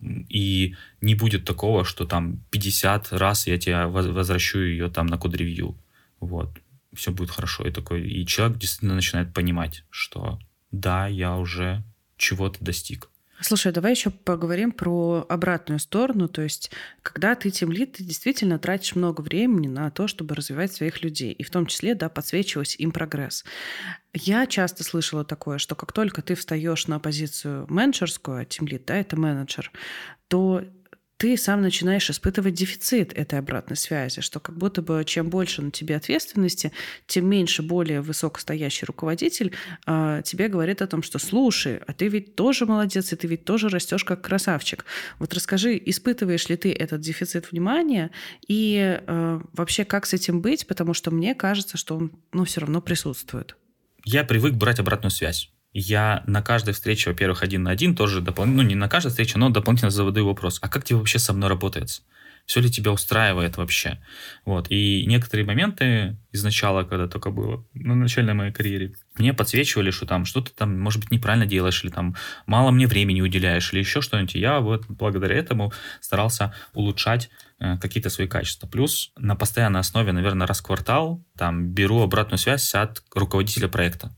[0.00, 5.76] и не будет такого, что там 50 раз я тебе возвращу ее там на код-ревью.
[6.20, 6.50] Вот.
[6.94, 7.66] Все будет хорошо.
[7.66, 10.38] И, такой, и человек действительно начинает понимать, что
[10.70, 11.82] да, я уже
[12.18, 13.10] чего-то достиг.
[13.40, 16.26] Слушай, давай еще поговорим про обратную сторону.
[16.28, 16.70] То есть,
[17.02, 21.32] когда ты тем лид, ты действительно тратишь много времени на то, чтобы развивать своих людей,
[21.32, 23.44] и в том числе, да, подсвечивать им прогресс.
[24.14, 28.86] Я часто слышала такое, что как только ты встаешь на позицию менеджерскую, а тем лид,
[28.86, 29.70] да, это менеджер,
[30.28, 30.64] то
[31.16, 35.70] ты сам начинаешь испытывать дефицит этой обратной связи, что как будто бы чем больше на
[35.70, 36.72] тебе ответственности,
[37.06, 39.54] тем меньше более высокостоящий руководитель
[39.86, 43.44] э, тебе говорит о том, что слушай, а ты ведь тоже молодец, и ты ведь
[43.44, 44.84] тоже растешь как красавчик.
[45.18, 48.10] Вот расскажи, испытываешь ли ты этот дефицит внимания
[48.46, 52.60] и э, вообще как с этим быть, потому что мне кажется, что он ну, все
[52.60, 53.56] равно присутствует.
[54.04, 58.62] Я привык брать обратную связь я на каждой встрече, во-первых, один на один тоже дополнительно,
[58.62, 61.50] ну не на каждой встрече, но дополнительно задаю вопрос, а как тебе вообще со мной
[61.50, 62.00] работается?
[62.46, 64.00] Все ли тебя устраивает вообще?
[64.46, 64.70] Вот.
[64.70, 70.06] И некоторые моменты из начала, когда только было, на начальной моей карьере, мне подсвечивали, что
[70.06, 72.14] там что-то там, может быть, неправильно делаешь, или там
[72.46, 74.34] мало мне времени уделяешь, или еще что-нибудь.
[74.36, 78.66] Я вот благодаря этому старался улучшать э, какие-то свои качества.
[78.68, 84.12] Плюс на постоянной основе, наверное, раз в квартал там беру обратную связь от руководителя проекта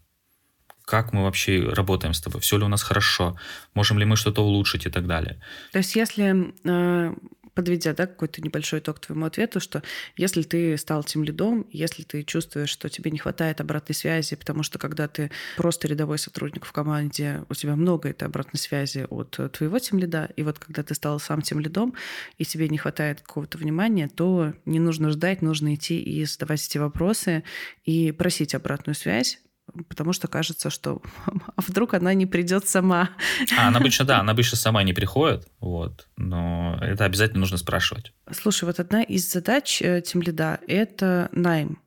[0.88, 3.36] как мы вообще работаем с тобой, все ли у нас хорошо,
[3.74, 5.38] можем ли мы что-то улучшить и так далее.
[5.72, 7.14] То есть если э,
[7.58, 9.82] подведя да, какой-то небольшой итог твоему ответу, что
[10.16, 14.62] если ты стал тем лидом, если ты чувствуешь, что тебе не хватает обратной связи, потому
[14.62, 19.38] что когда ты просто рядовой сотрудник в команде, у тебя много этой обратной связи от
[19.52, 21.94] твоего тем лида, и вот когда ты стал сам тем лидом,
[22.38, 26.78] и тебе не хватает какого-то внимания, то не нужно ждать, нужно идти и задавать эти
[26.78, 27.42] вопросы
[27.84, 29.40] и просить обратную связь,
[29.88, 33.10] потому что кажется, что а вдруг она не придет сама.
[33.56, 38.12] А, она обычно, да, она обычно сама не приходит, вот, но это обязательно нужно спрашивать.
[38.30, 41.78] Слушай, вот одна из задач э, тем лида– это найм.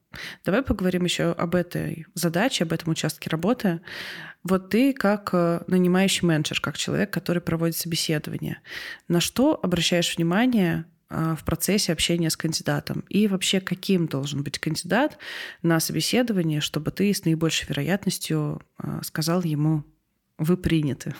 [0.44, 3.82] Давай поговорим еще об этой задаче, об этом участке работы.
[4.44, 8.60] Вот ты как э, нанимающий менеджер, как человек, который проводит собеседование,
[9.08, 13.04] на что обращаешь внимание в процессе общения с кандидатом?
[13.10, 15.17] И вообще, каким должен быть кандидат
[15.62, 19.84] на собеседование, чтобы ты с наибольшей вероятностью а, сказал ему
[20.38, 21.13] «вы приняты»?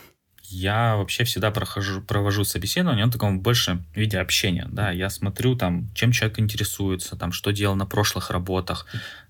[0.44, 5.90] Я вообще всегда прохожу, провожу собеседование, в таком больше виде общения, да, я смотрю там,
[5.94, 8.86] чем человек интересуется, там, что делал на прошлых работах,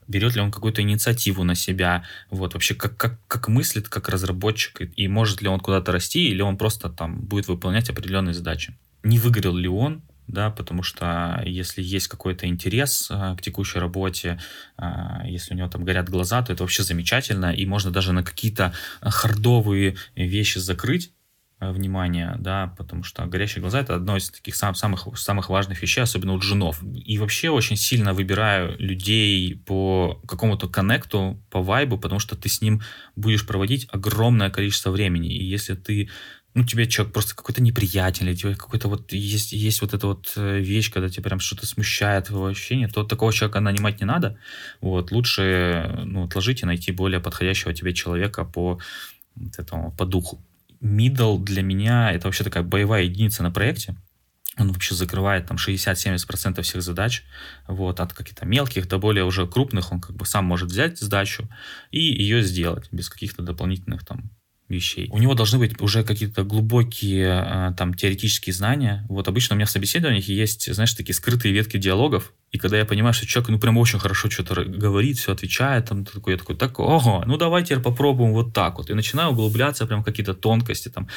[0.07, 4.81] берет ли он какую-то инициативу на себя, вот, вообще как, как, как мыслит как разработчик,
[4.81, 8.75] и, и может ли он куда-то расти, или он просто там будет выполнять определенные задачи.
[9.03, 14.39] Не выгорел ли он, да, потому что если есть какой-то интерес а, к текущей работе,
[14.77, 18.23] а, если у него там горят глаза, то это вообще замечательно, и можно даже на
[18.23, 21.11] какие-то хардовые вещи закрыть
[21.61, 26.01] внимание, да, потому что горящие глаза это одно из таких сам, самых, самых важных вещей,
[26.01, 26.81] особенно у женов.
[26.83, 32.61] И вообще очень сильно выбираю людей по какому-то коннекту, по вайбу, потому что ты с
[32.61, 32.81] ним
[33.15, 35.27] будешь проводить огромное количество времени.
[35.27, 36.09] И если ты
[36.53, 40.33] ну, тебе человек просто какой-то неприятен, или тебе какой-то вот есть, есть вот эта вот
[40.35, 44.37] э, вещь, когда тебя прям что-то смущает его ощущение, то такого человека нанимать не надо.
[44.81, 48.79] Вот, лучше, ну, отложить и найти более подходящего тебе человека по
[49.35, 50.43] вот этому, по духу.
[50.81, 53.95] Middle для меня это вообще такая боевая единица на проекте.
[54.57, 57.23] Он вообще закрывает там 60-70% всех задач,
[57.67, 61.47] вот, от каких-то мелких до более уже крупных, он как бы сам может взять сдачу
[61.91, 64.31] и ее сделать без каких-то дополнительных там
[64.71, 65.07] вещей.
[65.11, 69.05] У него должны быть уже какие-то глубокие а, там теоретические знания.
[69.09, 72.85] Вот обычно у меня в собеседованиях есть, знаешь, такие скрытые ветки диалогов, и когда я
[72.85, 76.57] понимаю, что человек, ну, прям очень хорошо что-то говорит, все отвечает, там, такой, я такой,
[76.57, 78.89] так, ого, ну, давай теперь попробуем вот так вот.
[78.89, 81.07] И начинаю углубляться прям какие-то тонкости, там,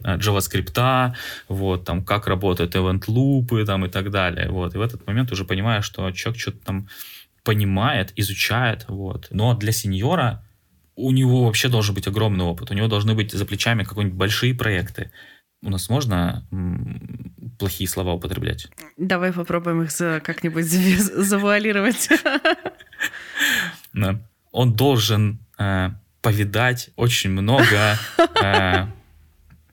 [0.00, 1.14] JavaScript,
[1.48, 4.74] вот, там, как работают event-лупы, там, и так далее, вот.
[4.74, 6.88] И в этот момент уже понимаю, что человек что-то там
[7.44, 9.28] понимает, изучает, вот.
[9.30, 10.42] Но для сеньора
[10.98, 14.52] у него вообще должен быть огромный опыт, у него должны быть за плечами какие-нибудь большие
[14.52, 15.12] проекты.
[15.62, 16.44] У нас можно
[17.58, 18.68] плохие слова употреблять?
[18.96, 22.08] Давай попробуем их как-нибудь завуалировать.
[24.50, 28.86] Он должен э, повидать очень много э,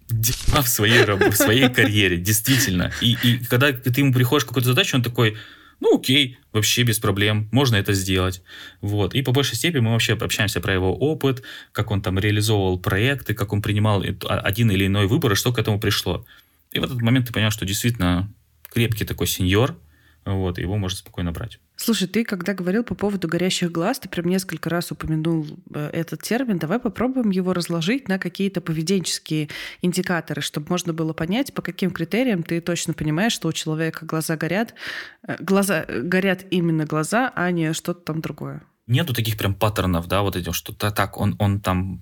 [0.10, 2.92] в своей, в своей карьере, действительно.
[3.02, 5.38] И, и когда ты ему приходишь какую-то задачу, он такой,
[5.80, 8.42] ну окей, вообще без проблем, можно это сделать.
[8.82, 9.14] Вот.
[9.14, 13.34] И по большей степени мы вообще общаемся про его опыт, как он там реализовывал проекты,
[13.34, 16.26] как он принимал а, один или иной выбор, и что к этому пришло.
[16.72, 18.32] И в этот момент ты понимаешь, что действительно
[18.70, 19.78] крепкий такой сеньор,
[20.26, 21.60] вот, его можно спокойно брать.
[21.86, 26.24] Слушай, ты когда говорил по поводу горящих глаз, ты прям несколько раз упомянул э, этот
[26.24, 26.58] термин.
[26.58, 29.50] Давай попробуем его разложить на какие-то поведенческие
[29.84, 34.36] индикаторы, чтобы можно было понять, по каким критериям ты точно понимаешь, что у человека глаза
[34.36, 34.74] горят.
[35.28, 38.64] Э, глаза э, горят именно глаза, а не что-то там другое.
[38.88, 42.02] Нету таких прям паттернов, да, вот этим, что -то так, он, он там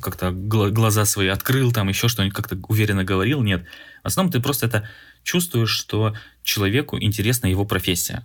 [0.00, 3.42] как-то глаза свои открыл, там еще что-нибудь как-то уверенно говорил.
[3.42, 3.64] Нет.
[4.04, 4.88] В основном ты просто это
[5.24, 8.22] чувствуешь, что человеку интересна его профессия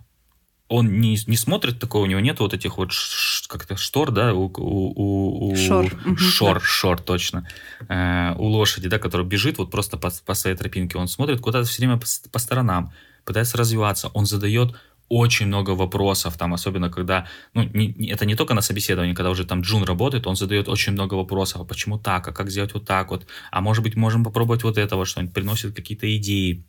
[0.70, 2.92] он не, не смотрит такого, у него нет вот этих вот
[3.48, 7.48] как-то штор, да, у, у, у, шор, шор, шор, точно,
[7.88, 11.68] э, у лошади, да, которая бежит вот просто по, по своей тропинке, он смотрит куда-то
[11.68, 12.92] все время по, по сторонам,
[13.24, 14.76] пытается развиваться, он задает
[15.08, 19.44] очень много вопросов, там, особенно когда, ну, не, это не только на собеседовании, когда уже
[19.44, 22.86] там Джун работает, он задает очень много вопросов, а почему так, а как сделать вот
[22.86, 26.64] так вот, а может быть, можем попробовать вот этого, что он приносит какие-то идеи.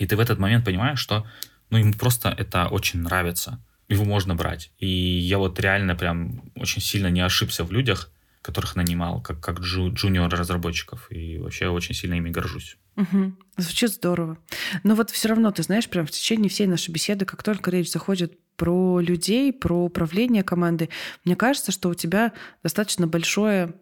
[0.00, 1.24] И ты в этот момент понимаешь, что
[1.70, 3.62] ну, ему просто это очень нравится.
[3.88, 4.70] Его можно брать.
[4.78, 8.10] И я вот реально прям очень сильно не ошибся в людях,
[8.42, 11.06] которых нанимал, как, как джу, джуниор разработчиков.
[11.10, 12.76] И вообще очень сильно ими горжусь.
[12.96, 13.34] Угу.
[13.56, 14.38] Звучит здорово.
[14.82, 17.90] Но вот все равно, ты знаешь, прям в течение всей нашей беседы, как только речь
[17.90, 20.90] заходит про людей, про управление командой,
[21.24, 23.72] мне кажется, что у тебя достаточно большое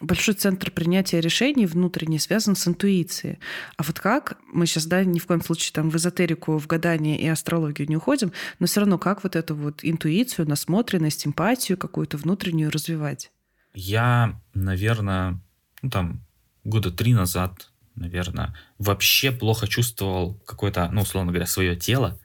[0.00, 3.38] большой центр принятия решений внутренний связан с интуицией.
[3.76, 7.18] А вот как, мы сейчас, да, ни в коем случае там в эзотерику, в гадание
[7.18, 12.16] и астрологию не уходим, но все равно как вот эту вот интуицию, насмотренность, эмпатию какую-то
[12.16, 13.30] внутреннюю развивать?
[13.74, 15.40] Я, наверное,
[15.82, 16.26] ну там
[16.64, 22.18] года три назад, наверное, вообще плохо чувствовал какое-то, ну, условно говоря, свое тело.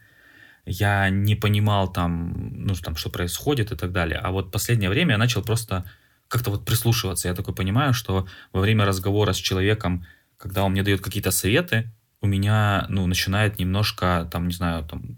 [0.66, 4.20] Я не понимал там, ну, там, что происходит и так далее.
[4.20, 5.90] А вот последнее время я начал просто
[6.32, 7.28] как-то вот прислушиваться.
[7.28, 10.06] Я такой понимаю, что во время разговора с человеком,
[10.38, 11.92] когда он мне дает какие-то советы,
[12.22, 15.18] у меня, ну, начинает немножко, там, не знаю, там,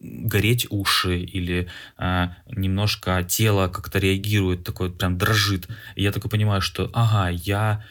[0.00, 5.68] гореть уши или э, немножко тело как-то реагирует, такое прям дрожит.
[5.96, 7.84] И я такой понимаю, что, ага, я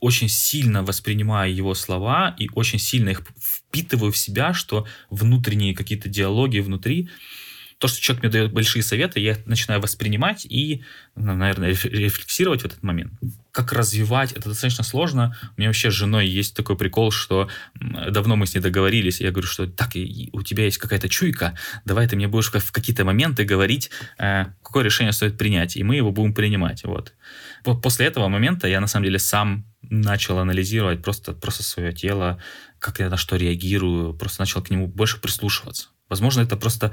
[0.00, 6.08] очень сильно воспринимаю его слова и очень сильно их впитываю в себя, что внутренние какие-то
[6.08, 7.10] диалоги внутри,
[7.80, 10.84] то, что человек мне дает большие советы, я начинаю воспринимать и,
[11.16, 13.14] наверное, рефлексировать в этот момент.
[13.52, 15.34] Как развивать, это достаточно сложно.
[15.56, 19.30] У меня вообще с женой есть такой прикол, что давно мы с ней договорились, я
[19.30, 23.44] говорю, что так, у тебя есть какая-то чуйка, давай ты мне будешь в какие-то моменты
[23.44, 26.84] говорить, э, какое решение стоит принять, и мы его будем принимать.
[26.84, 27.14] Вот.
[27.82, 32.42] После этого момента я, на самом деле, сам начал анализировать просто, просто свое тело,
[32.78, 35.88] как я на что реагирую, просто начал к нему больше прислушиваться.
[36.10, 36.92] Возможно, это просто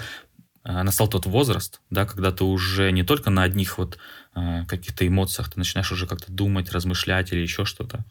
[0.84, 3.98] настал тот возраст, да, когда ты уже не только на одних вот
[4.36, 8.06] э, каких-то эмоциях, ты начинаешь уже как-то думать, размышлять или еще что-то.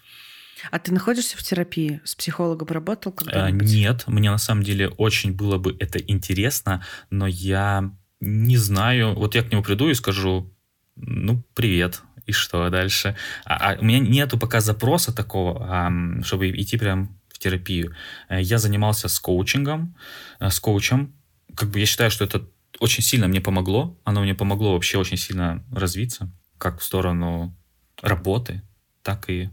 [0.70, 2.00] А ты находишься в терапии?
[2.04, 3.64] С психологом работал когда -нибудь?
[3.64, 7.90] Нет, мне на самом деле очень было бы это интересно, но я
[8.20, 9.14] не знаю.
[9.14, 10.52] Вот я к нему приду и скажу,
[10.96, 13.16] ну, привет, и что дальше?
[13.44, 17.94] А, а у меня нету пока запроса такого, а, чтобы идти прям в терапию.
[18.28, 19.94] Э, я занимался с коучингом,
[20.40, 21.12] э, с коучем,
[21.56, 23.98] как бы я считаю, что это очень сильно мне помогло.
[24.04, 27.56] Оно мне помогло вообще очень сильно развиться, как в сторону
[28.00, 28.62] работы,
[29.02, 29.50] так и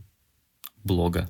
[0.83, 1.29] блога.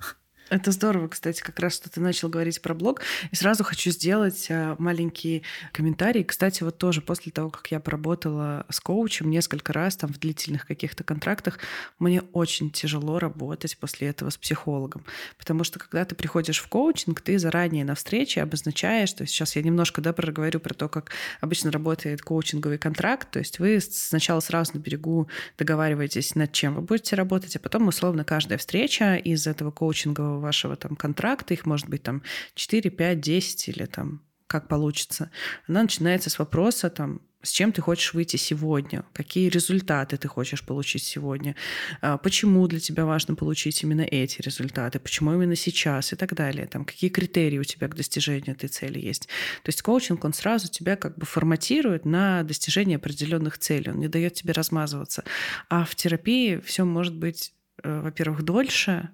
[0.54, 3.02] Это здорово, кстати, как раз, что ты начал говорить про блог.
[3.32, 5.42] И сразу хочу сделать а, маленький
[5.72, 6.24] комментарий.
[6.24, 10.68] Кстати, вот тоже после того, как я поработала с коучем несколько раз там в длительных
[10.68, 11.58] каких-то контрактах,
[11.98, 15.04] мне очень тяжело работать после этого с психологом.
[15.40, 19.56] Потому что когда ты приходишь в коучинг, ты заранее на встрече обозначаешь, то есть сейчас
[19.56, 24.40] я немножко да, проговорю про то, как обычно работает коучинговый контракт, то есть вы сначала
[24.40, 25.28] сразу на берегу
[25.58, 30.76] договариваетесь, над чем вы будете работать, а потом, условно, каждая встреча из этого коучингового вашего
[30.76, 32.22] там контракта, их может быть там
[32.56, 34.22] 4, 5, 10 или там
[34.54, 35.32] как получится,
[35.68, 40.64] она начинается с вопроса там, с чем ты хочешь выйти сегодня, какие результаты ты хочешь
[40.64, 41.56] получить сегодня,
[42.02, 46.68] а, почему для тебя важно получить именно эти результаты, почему именно сейчас и так далее,
[46.68, 49.28] там, какие критерии у тебя к достижению этой цели есть.
[49.64, 54.08] То есть коучинг, он сразу тебя как бы форматирует на достижение определенных целей, он не
[54.08, 55.24] дает тебе размазываться.
[55.70, 59.10] А в терапии все может быть, э, во-первых, дольше,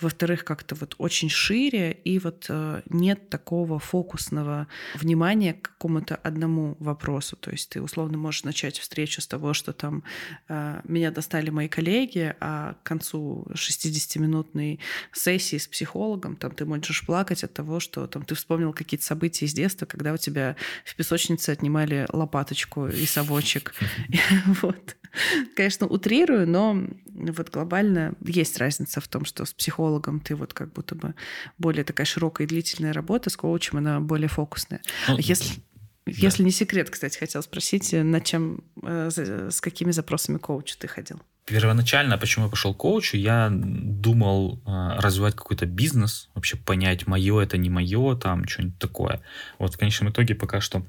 [0.00, 6.76] во-вторых, как-то вот очень шире, и вот э, нет такого фокусного внимания к какому-то одному
[6.78, 7.36] вопросу.
[7.36, 10.04] То есть ты условно можешь начать встречу с того, что там
[10.48, 14.80] э, меня достали мои коллеги, а к концу 60-минутной
[15.12, 19.46] сессии с психологом там ты можешь плакать от того, что там ты вспомнил какие-то события
[19.46, 23.74] из детства, когда у тебя в песочнице отнимали лопаточку и совочек.
[24.62, 24.96] Вот.
[25.56, 30.72] Конечно, утрирую, но вот глобально есть разница в том, что с психологом ты вот как
[30.72, 31.14] будто бы
[31.58, 34.80] более такая широкая и длительная работа, с коучем она более фокусная.
[35.08, 35.60] Ну, если,
[36.06, 36.12] да.
[36.16, 39.10] если не секрет, кстати, хотел спросить, над чем, э,
[39.50, 41.20] с какими запросами коуча ты ходил?
[41.48, 47.40] Первоначально, почему я пошел к коучу, я думал э, развивать какой-то бизнес, вообще понять, мое
[47.40, 49.22] это не мое, там что-нибудь такое.
[49.58, 50.84] Вот в конечном итоге пока что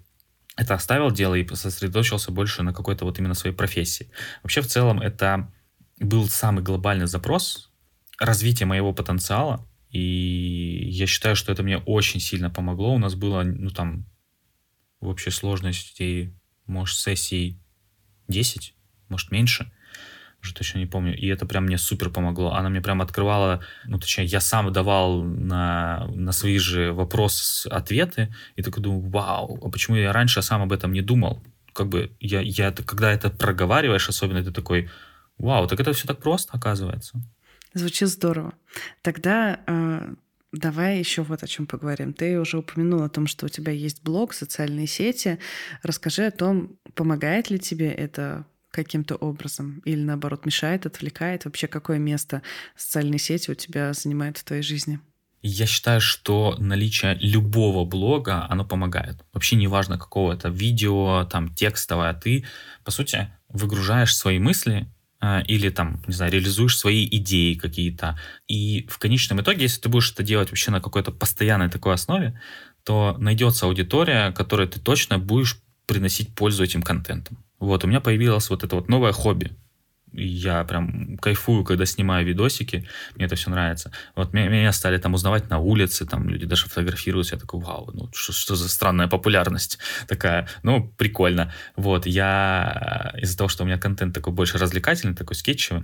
[0.60, 4.12] это оставил дело и сосредоточился больше на какой-то вот именно своей профессии.
[4.44, 5.52] Вообще в целом это
[6.00, 7.72] был самый глобальный запрос
[8.20, 12.94] развития моего потенциала, и я считаю, что это мне очень сильно помогло.
[12.94, 14.06] У нас было, ну там,
[15.00, 17.62] в общей сложности, может, сессий
[18.28, 18.76] 10,
[19.08, 19.72] может, меньше
[20.42, 21.16] уже точно не помню.
[21.16, 22.54] И это прям мне супер помогло.
[22.54, 28.34] Она мне прям открывала, ну, точнее, я сам давал на, на свои же вопросы ответы,
[28.56, 31.44] и такой думаю, вау, а почему я раньше сам об этом не думал?
[31.74, 34.90] Как бы я, я когда это проговариваешь, особенно ты такой,
[35.38, 37.22] вау, так это все так просто, оказывается.
[37.74, 38.54] Звучит здорово.
[39.02, 40.14] Тогда э,
[40.52, 42.14] давай еще вот о чем поговорим.
[42.14, 45.40] Ты уже упомянул о том, что у тебя есть блог, социальные сети.
[45.84, 49.82] Расскажи о том, помогает ли тебе это каким-то образом?
[49.86, 51.46] Или наоборот, мешает, отвлекает?
[51.46, 52.42] Вообще, какое место
[52.76, 55.00] социальные сети у тебя занимает в твоей жизни?
[55.42, 59.24] Я считаю, что наличие любого блога, оно помогает.
[59.32, 62.46] Вообще неважно, какого это видео, там, текстовое, ты,
[62.84, 64.92] по сути, выгружаешь свои мысли
[65.22, 68.20] э, или там, не знаю, реализуешь свои идеи какие-то.
[68.50, 72.40] И в конечном итоге, если ты будешь это делать вообще на какой-то постоянной такой основе,
[72.84, 77.44] то найдется аудитория, которой ты точно будешь приносить пользу этим контентом.
[77.60, 79.52] Вот, у меня появилось вот это вот новое хобби.
[80.12, 83.92] Я прям кайфую, когда снимаю видосики, мне это все нравится.
[84.16, 88.10] Вот меня, стали там узнавать на улице, там люди даже фотографируются, я такой, вау, ну
[88.14, 91.54] что, что за странная популярность такая, ну прикольно.
[91.76, 95.84] Вот, я из-за того, что у меня контент такой больше развлекательный, такой скетчевый,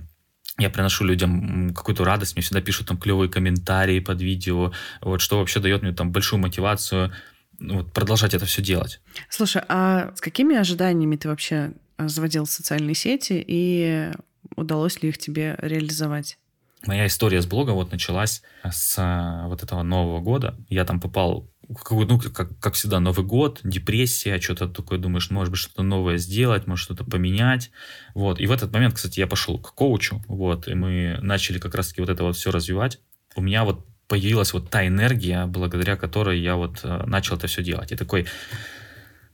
[0.58, 4.72] я приношу людям какую-то радость, мне всегда пишут там клевые комментарии под видео,
[5.02, 7.12] вот что вообще дает мне там большую мотивацию
[7.60, 9.00] вот, продолжать это все делать.
[9.28, 14.10] Слушай, а с какими ожиданиями ты вообще э, заводил социальные сети и
[14.56, 16.38] удалось ли их тебе реализовать?
[16.86, 20.56] Моя история с блогом вот началась с э, вот этого Нового года.
[20.68, 21.50] Я там попал
[21.90, 26.66] ну, как, как всегда, Новый год, депрессия, что-то такое думаешь, может быть, что-то новое сделать,
[26.66, 27.70] может, что-то поменять.
[28.14, 28.40] Вот.
[28.40, 32.00] И в этот момент, кстати, я пошел к коучу, вот, и мы начали как раз-таки
[32.00, 33.00] вот это вот все развивать.
[33.34, 37.62] У меня вот появилась вот та энергия, благодаря которой я вот э, начал это все
[37.62, 37.92] делать.
[37.92, 38.26] И такой,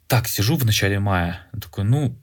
[0.06, 2.18] так, сижу в начале мая, такой, ну,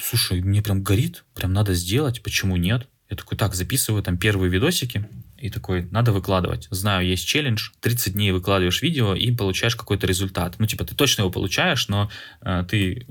[0.00, 2.88] слушай, мне прям горит, прям надо сделать, почему нет?
[3.10, 6.66] Я такой, так, записываю там первые видосики, и такой, надо выкладывать.
[6.70, 10.56] Знаю, есть челлендж, 30 дней выкладываешь видео и получаешь какой-то результат.
[10.58, 12.10] Ну, типа, ты точно его получаешь, но
[12.42, 13.06] э, ты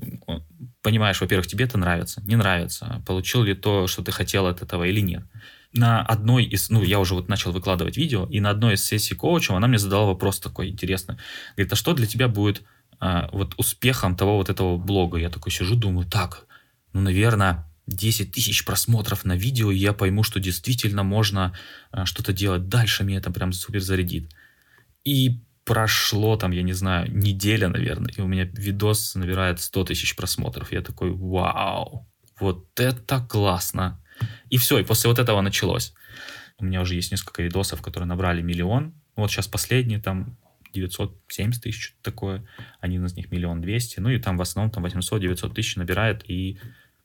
[0.81, 4.83] понимаешь, во-первых, тебе это нравится, не нравится, получил ли то, что ты хотел от этого
[4.83, 5.23] или нет
[5.73, 9.15] на одной из, ну, я уже вот начал выкладывать видео, и на одной из сессий
[9.15, 11.17] коучем она мне задала вопрос такой интересный.
[11.55, 12.63] Говорит, а что для тебя будет
[12.99, 15.17] а, вот успехом того вот этого блога?
[15.17, 16.45] Я такой сижу, думаю, так,
[16.93, 21.57] ну, наверное, 10 тысяч просмотров на видео, и я пойму, что действительно можно
[21.91, 22.67] а, что-то делать.
[22.67, 24.33] Дальше меня это прям супер зарядит.
[25.03, 30.15] И прошло там, я не знаю, неделя, наверное, и у меня видос набирает 100 тысяч
[30.15, 30.71] просмотров.
[30.71, 32.07] Я такой, вау,
[32.39, 34.01] вот это классно.
[34.49, 35.93] И все, и после вот этого началось.
[36.59, 38.93] У меня уже есть несколько видосов, которые набрали миллион.
[39.15, 40.37] Вот сейчас последний там
[40.73, 42.47] 970 тысяч, такое.
[42.79, 43.99] Один из них миллион двести.
[43.99, 46.59] Ну и там в основном там 800-900 тысяч набирает, и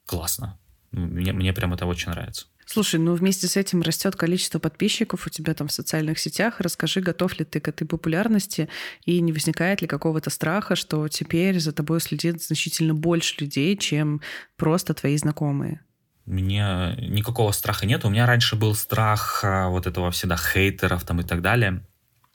[0.07, 0.59] классно.
[0.91, 2.47] Ну, мне, мне прям это очень нравится.
[2.65, 6.61] Слушай, ну вместе с этим растет количество подписчиков у тебя там в социальных сетях.
[6.61, 8.69] Расскажи, готов ли ты к этой популярности
[9.05, 14.21] и не возникает ли какого-то страха, что теперь за тобой следит значительно больше людей, чем
[14.57, 15.81] просто твои знакомые?
[16.27, 18.05] Мне никакого страха нет.
[18.05, 21.85] У меня раньше был страх а, вот этого всегда хейтеров там и так далее.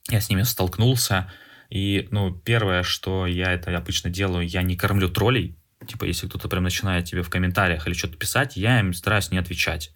[0.10, 1.32] Я с ними столкнулся.
[1.70, 5.58] И, ну, первое, что я это обычно делаю, я не кормлю троллей.
[5.86, 9.38] Типа, если кто-то прям начинает тебе в комментариях или что-то писать, я им стараюсь не
[9.38, 9.94] отвечать.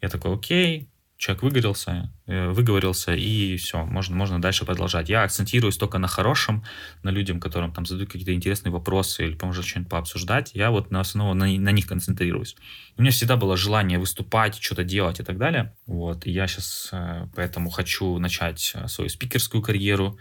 [0.00, 0.91] Я такой, окей,
[1.22, 5.08] человек выгорелся, э, выговорился, и все, можно, можно дальше продолжать.
[5.08, 6.64] Я акцентируюсь только на хорошем,
[7.04, 10.50] на людям, которым там задают какие-то интересные вопросы или поможет что-нибудь пообсуждать.
[10.52, 12.56] Я вот на основу на, на них концентрируюсь.
[12.96, 15.76] У меня всегда было желание выступать, что-то делать и так далее.
[15.86, 20.18] Вот, и я сейчас э, поэтому хочу начать э, свою спикерскую карьеру.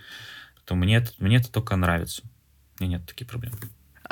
[0.65, 2.21] То мне это, мне это только нравится.
[2.79, 3.53] У меня нет таких проблем.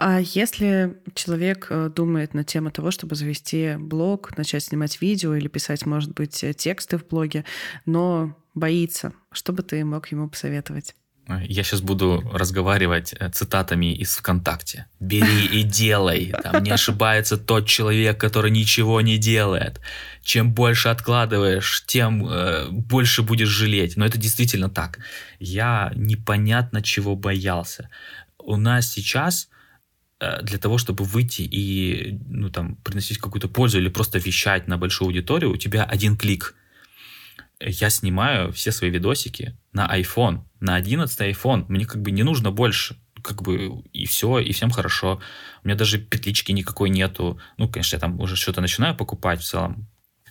[0.02, 5.50] А если человек э, думает на тему того, чтобы завести блог, начать снимать видео или
[5.50, 7.44] писать, может быть, тексты в блоге,
[7.86, 10.96] но боится, что бы ты мог ему посоветовать?
[11.28, 14.86] Я сейчас буду разговаривать э, цитатами из ВКонтакте.
[15.02, 16.34] «Бери и делай».
[16.44, 19.82] Там не ошибается тот человек, который ничего не делает.
[20.24, 23.98] Чем больше откладываешь, тем э, больше будешь жалеть.
[23.98, 25.00] Но это действительно так.
[25.40, 27.90] Я непонятно чего боялся.
[28.38, 29.59] У нас сейчас Э,
[30.20, 35.08] для того, чтобы выйти и ну, там, приносить какую-то пользу или просто вещать на большую
[35.08, 36.56] аудиторию, у тебя один клик.
[37.62, 41.66] Я снимаю все свои видосики на iPhone, на 11 iPhone.
[41.68, 42.98] Мне как бы не нужно больше.
[43.22, 45.22] Как бы и все, и всем хорошо.
[45.64, 47.40] У меня даже петлички никакой нету.
[47.58, 49.88] Ну, конечно, я там уже что-то начинаю покупать в целом.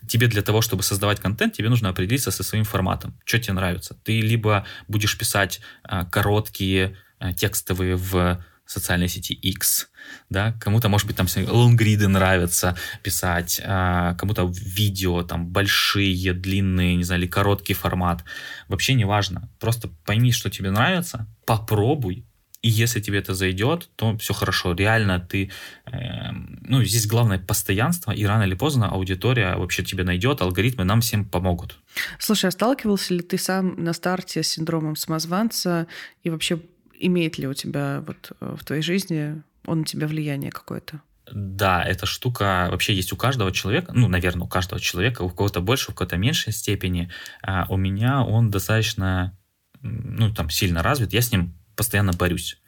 [0.07, 3.19] Тебе для того, чтобы создавать контент, тебе нужно определиться со своим форматом.
[3.25, 3.95] Что тебе нравится?
[4.05, 9.89] Ты либо будешь писать а, короткие а, текстовые в социальной сети X,
[10.29, 17.05] да, кому-то, может быть, там лонгриды нравятся писать, а, кому-то видео, там, большие, длинные, не
[17.05, 18.25] знаю, или короткий формат,
[18.69, 22.27] вообще не важно, просто пойми, что тебе нравится, попробуй,
[22.61, 24.75] и если тебе это зайдет, то все хорошо.
[24.75, 25.53] Реально ты...
[25.87, 31.01] Э, ну, здесь главное постоянство, и рано или поздно аудитория вообще тебя найдет, алгоритмы нам
[31.01, 31.79] всем помогут.
[32.19, 35.87] Слушай, а сталкивался ли ты сам на старте с синдромом самозванца
[36.25, 36.61] и вообще
[37.01, 41.01] имеет ли у тебя вот э, в твоей жизни он на тебя влияние какое-то?
[41.31, 45.61] Да, эта штука вообще есть у каждого человека, ну, наверное, у каждого человека, у кого-то
[45.61, 47.11] больше, у кого-то меньшей степени.
[47.43, 49.37] А у меня он достаточно,
[49.83, 52.59] ну, там, сильно развит, я с ним постоянно борюсь.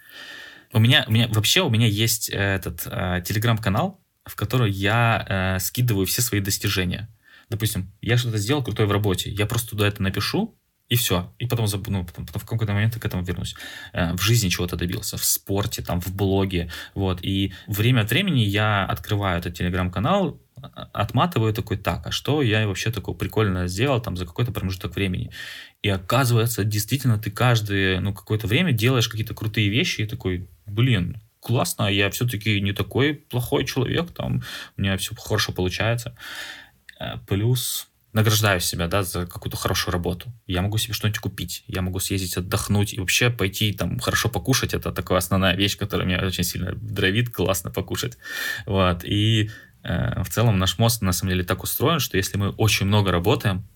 [0.73, 5.59] У меня, у меня вообще у меня есть этот э, телеграм-канал, в который я э,
[5.61, 7.09] скидываю все свои достижения.
[7.49, 10.57] Допустим, я что-то сделал крутое в работе, я просто туда это напишу,
[10.91, 11.33] и все.
[11.39, 13.55] И потом, ну, потом, потом в какой-то момент к этому вернусь.
[13.93, 16.71] Э, в жизни чего-то добился, в спорте, там, в блоге.
[16.95, 17.21] Вот.
[17.23, 22.67] И время от времени я открываю этот телеграм-канал, а, отматываю такой, так, а что я
[22.67, 25.31] вообще такого прикольно сделал там за какой-то промежуток времени.
[25.83, 31.23] И оказывается, действительно, ты каждое, ну, какое-то время делаешь какие-то крутые вещи и такой, блин,
[31.39, 34.43] классно, я все-таки не такой плохой человек, там,
[34.77, 36.17] у меня все хорошо получается.
[36.99, 40.33] Э, плюс награждаю себя, да, за какую-то хорошую работу.
[40.47, 44.75] Я могу себе что-нибудь купить, я могу съездить отдохнуть и вообще пойти там хорошо покушать.
[44.75, 48.19] Это такая основная вещь, которая меня очень сильно дровит, классно покушать.
[48.67, 49.05] Вот.
[49.05, 49.51] И
[49.83, 53.13] э, в целом наш мозг на самом деле так устроен, что если мы очень много
[53.13, 53.67] работаем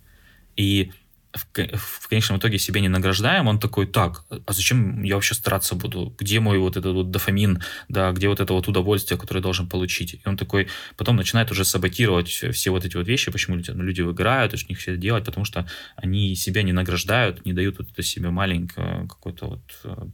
[0.56, 0.92] и
[1.34, 5.74] в, в конечном итоге себе не награждаем, он такой, так, а зачем я вообще стараться
[5.74, 6.14] буду?
[6.18, 9.68] Где мой вот этот вот дофамин, да, где вот это вот удовольствие, которое я должен
[9.68, 10.14] получить?
[10.14, 14.00] И он такой потом начинает уже саботировать все вот эти вот вещи, почему люди, люди
[14.02, 15.66] выиграют, очень них все делать, потому что
[15.96, 20.06] они себя не награждают, не дают вот это себе маленькое какое-то вот э,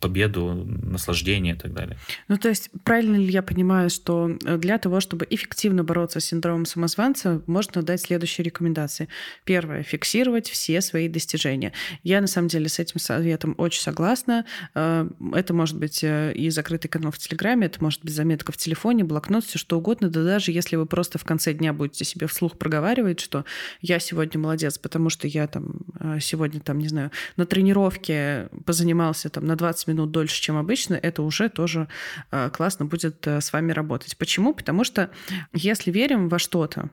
[0.00, 1.98] победу, наслаждение и так далее.
[2.28, 6.24] Ну, то есть, правильно ли я понимаю, что э, для того, чтобы эффективно бороться с
[6.24, 9.08] синдромом самозванца, можно дать следующие рекомендации.
[9.44, 11.72] Первое— фиксировать все свои достижения.
[12.02, 14.44] Я, на самом деле, с этим советом очень согласна.
[14.74, 18.56] Э, это может быть э, и закрытый канал в Телеграме, это может быть заметка в
[18.56, 20.08] телефоне, блокнот, все что угодно.
[20.08, 23.44] Да даже если вы просто в конце дня будете себе вслух проговаривать, что
[23.80, 25.80] я сегодня молодец, потому что я там
[26.20, 31.22] сегодня, там, не знаю, на тренировке позанимался там на 20 минут дольше, чем обычно, это
[31.22, 31.88] уже тоже
[32.30, 34.16] э, классно будет э, с вами работать.
[34.16, 34.54] Почему?
[34.54, 35.10] Потому что
[35.52, 36.90] если верим во что-то,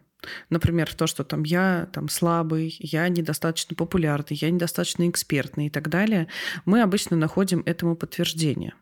[0.50, 5.70] Например, в то, что там я там слабый, я недостаточно популярный, я недостаточно экспертный и
[5.70, 6.28] так далее,
[6.66, 8.74] мы обычно находим этому подтверждение.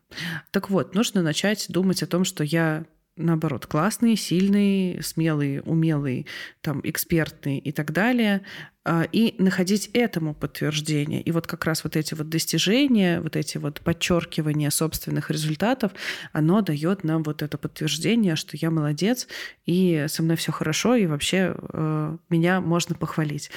[0.52, 2.86] Так вот, нужно начать думать о том, что я
[3.16, 6.26] наоборот, классный, сильный, смелый, умелый,
[6.62, 8.42] там, экспертный и так далее,
[8.86, 11.22] а, и находить этому подтверждение.
[11.22, 15.92] И вот как раз вот эти вот достижения, вот эти вот подчеркивания собственных результатов,
[16.32, 19.28] оно дает нам вот это подтверждение, что я молодец,
[19.66, 23.52] и со мной все хорошо, и вообще э, меня можно похвалить.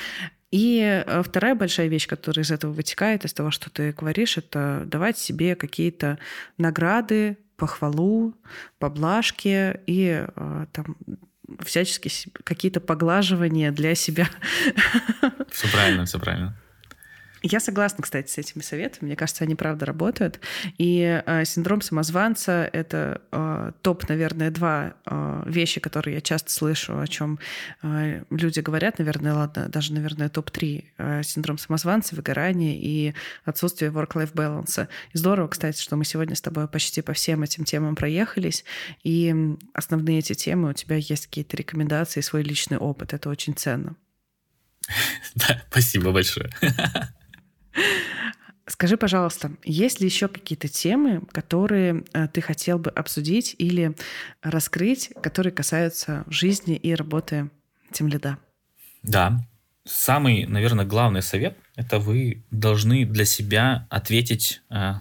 [0.51, 4.85] И э, вторая большая вещь, которая из этого вытекает, из того, что ты говоришь, это
[4.87, 6.19] давать себе какие-то
[6.57, 8.35] награды, похвалу,
[8.79, 10.97] поблажки и э, там
[11.65, 12.11] всячески
[12.45, 14.29] какие-то поглаживания для себя.
[15.51, 16.57] Все правильно, все правильно.
[17.49, 19.07] Я согласна, кстати, с этими советами.
[19.07, 20.41] Мне кажется, они правда работают.
[20.79, 26.99] И э, синдром самозванца— это э, топ, наверное, два э, вещи, которые я часто слышу,
[26.99, 27.39] о чем
[27.85, 28.99] э, люди говорят.
[28.99, 30.85] Наверное, ладно, даже, наверное, топ-3.
[30.99, 34.89] Э, синдром самозванца, выгорание и отсутствие work-life balance.
[35.13, 38.65] И здорово, кстати, что мы сегодня с тобой почти по всем этим темам проехались.
[39.05, 39.33] И
[39.73, 43.15] основные эти темы, у тебя есть какие-то рекомендации, свой личный опыт.
[43.15, 43.95] Это очень ценно.
[45.37, 46.51] Да, спасибо большое.
[48.69, 53.95] Скажи, пожалуйста, есть ли еще какие-то темы, которые э, ты хотел бы обсудить или
[54.43, 57.49] раскрыть, которые касаются жизни и работы
[57.93, 58.39] Тимлида?
[59.05, 59.41] Да.
[59.85, 64.95] Самый, наверное, главный совет— это вы должны для себя ответить, э,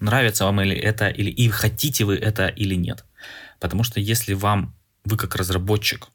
[0.00, 3.04] нравится вам или это, или и хотите вы это или нет.
[3.58, 4.74] Потому что если вам,
[5.04, 6.08] вы как разработчик,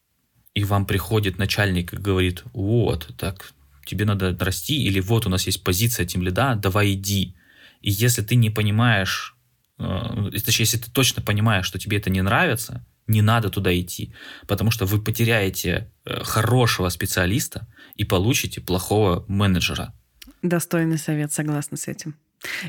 [0.55, 3.51] и вам приходит начальник и говорит, вот, так
[3.86, 7.36] тебе надо расти, или вот у нас есть позиция тем лида, давай иди.
[7.82, 9.36] И если ты не понимаешь,
[9.80, 14.14] э, точнее, если ты точно понимаешь, что тебе это не нравится, не надо туда идти,
[14.48, 19.94] потому что вы потеряете э, хорошего специалиста и получите плохого менеджера.
[20.42, 22.16] Достойный совет, согласна с этим.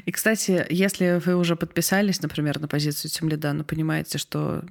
[0.05, 4.65] И, кстати, если вы уже подписались, например, на позицию тем лида, но понимаете, что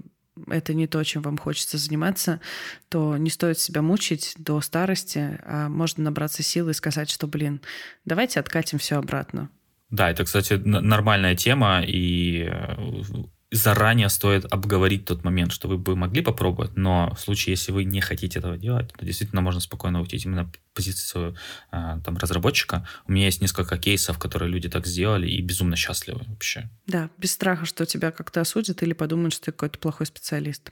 [0.48, 2.42] это не то, чем вам хочется заниматься,
[2.90, 7.62] то не стоит себя мучить до старости, а можно набраться силы и сказать, что, блин,
[8.06, 9.50] давайте откатим все обратно.
[9.90, 12.76] Да, это, кстати, нормальная тема, и э,
[13.56, 17.84] заранее стоит обговорить тот момент, что вы бы могли попробовать, но в случае, если вы
[17.84, 21.36] не хотите этого делать, то действительно можно спокойно уйти именно позицию
[21.72, 22.88] а, там, разработчика.
[23.08, 26.70] У меня есть несколько кейсов, которые люди так сделали и безумно счастливы вообще.
[26.88, 30.72] Да, без страха, что тебя как-то осудят или подумают, что ты какой-то плохой специалист.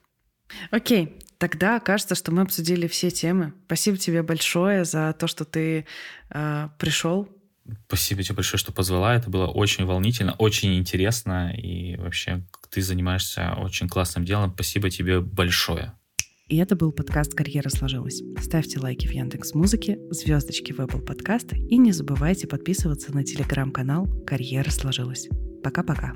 [0.72, 3.54] Окей, тогда кажется, что мы обсудили все темы.
[3.66, 5.86] Спасибо тебе большое за то, что ты
[6.30, 7.30] э, пришел
[7.88, 9.16] Спасибо тебе большое, что позвала.
[9.16, 11.54] Это было очень волнительно, очень интересно.
[11.56, 12.44] И вообще
[12.74, 14.52] ты занимаешься очень классным делом.
[14.54, 15.94] Спасибо тебе большое.
[16.48, 18.22] И это был подкаст «Карьера сложилась».
[18.40, 24.08] Ставьте лайки в Яндекс Музыке, звездочки в Apple Podcast и не забывайте подписываться на телеграм-канал
[24.26, 25.30] «Карьера сложилась».
[25.64, 26.14] Пока-пока.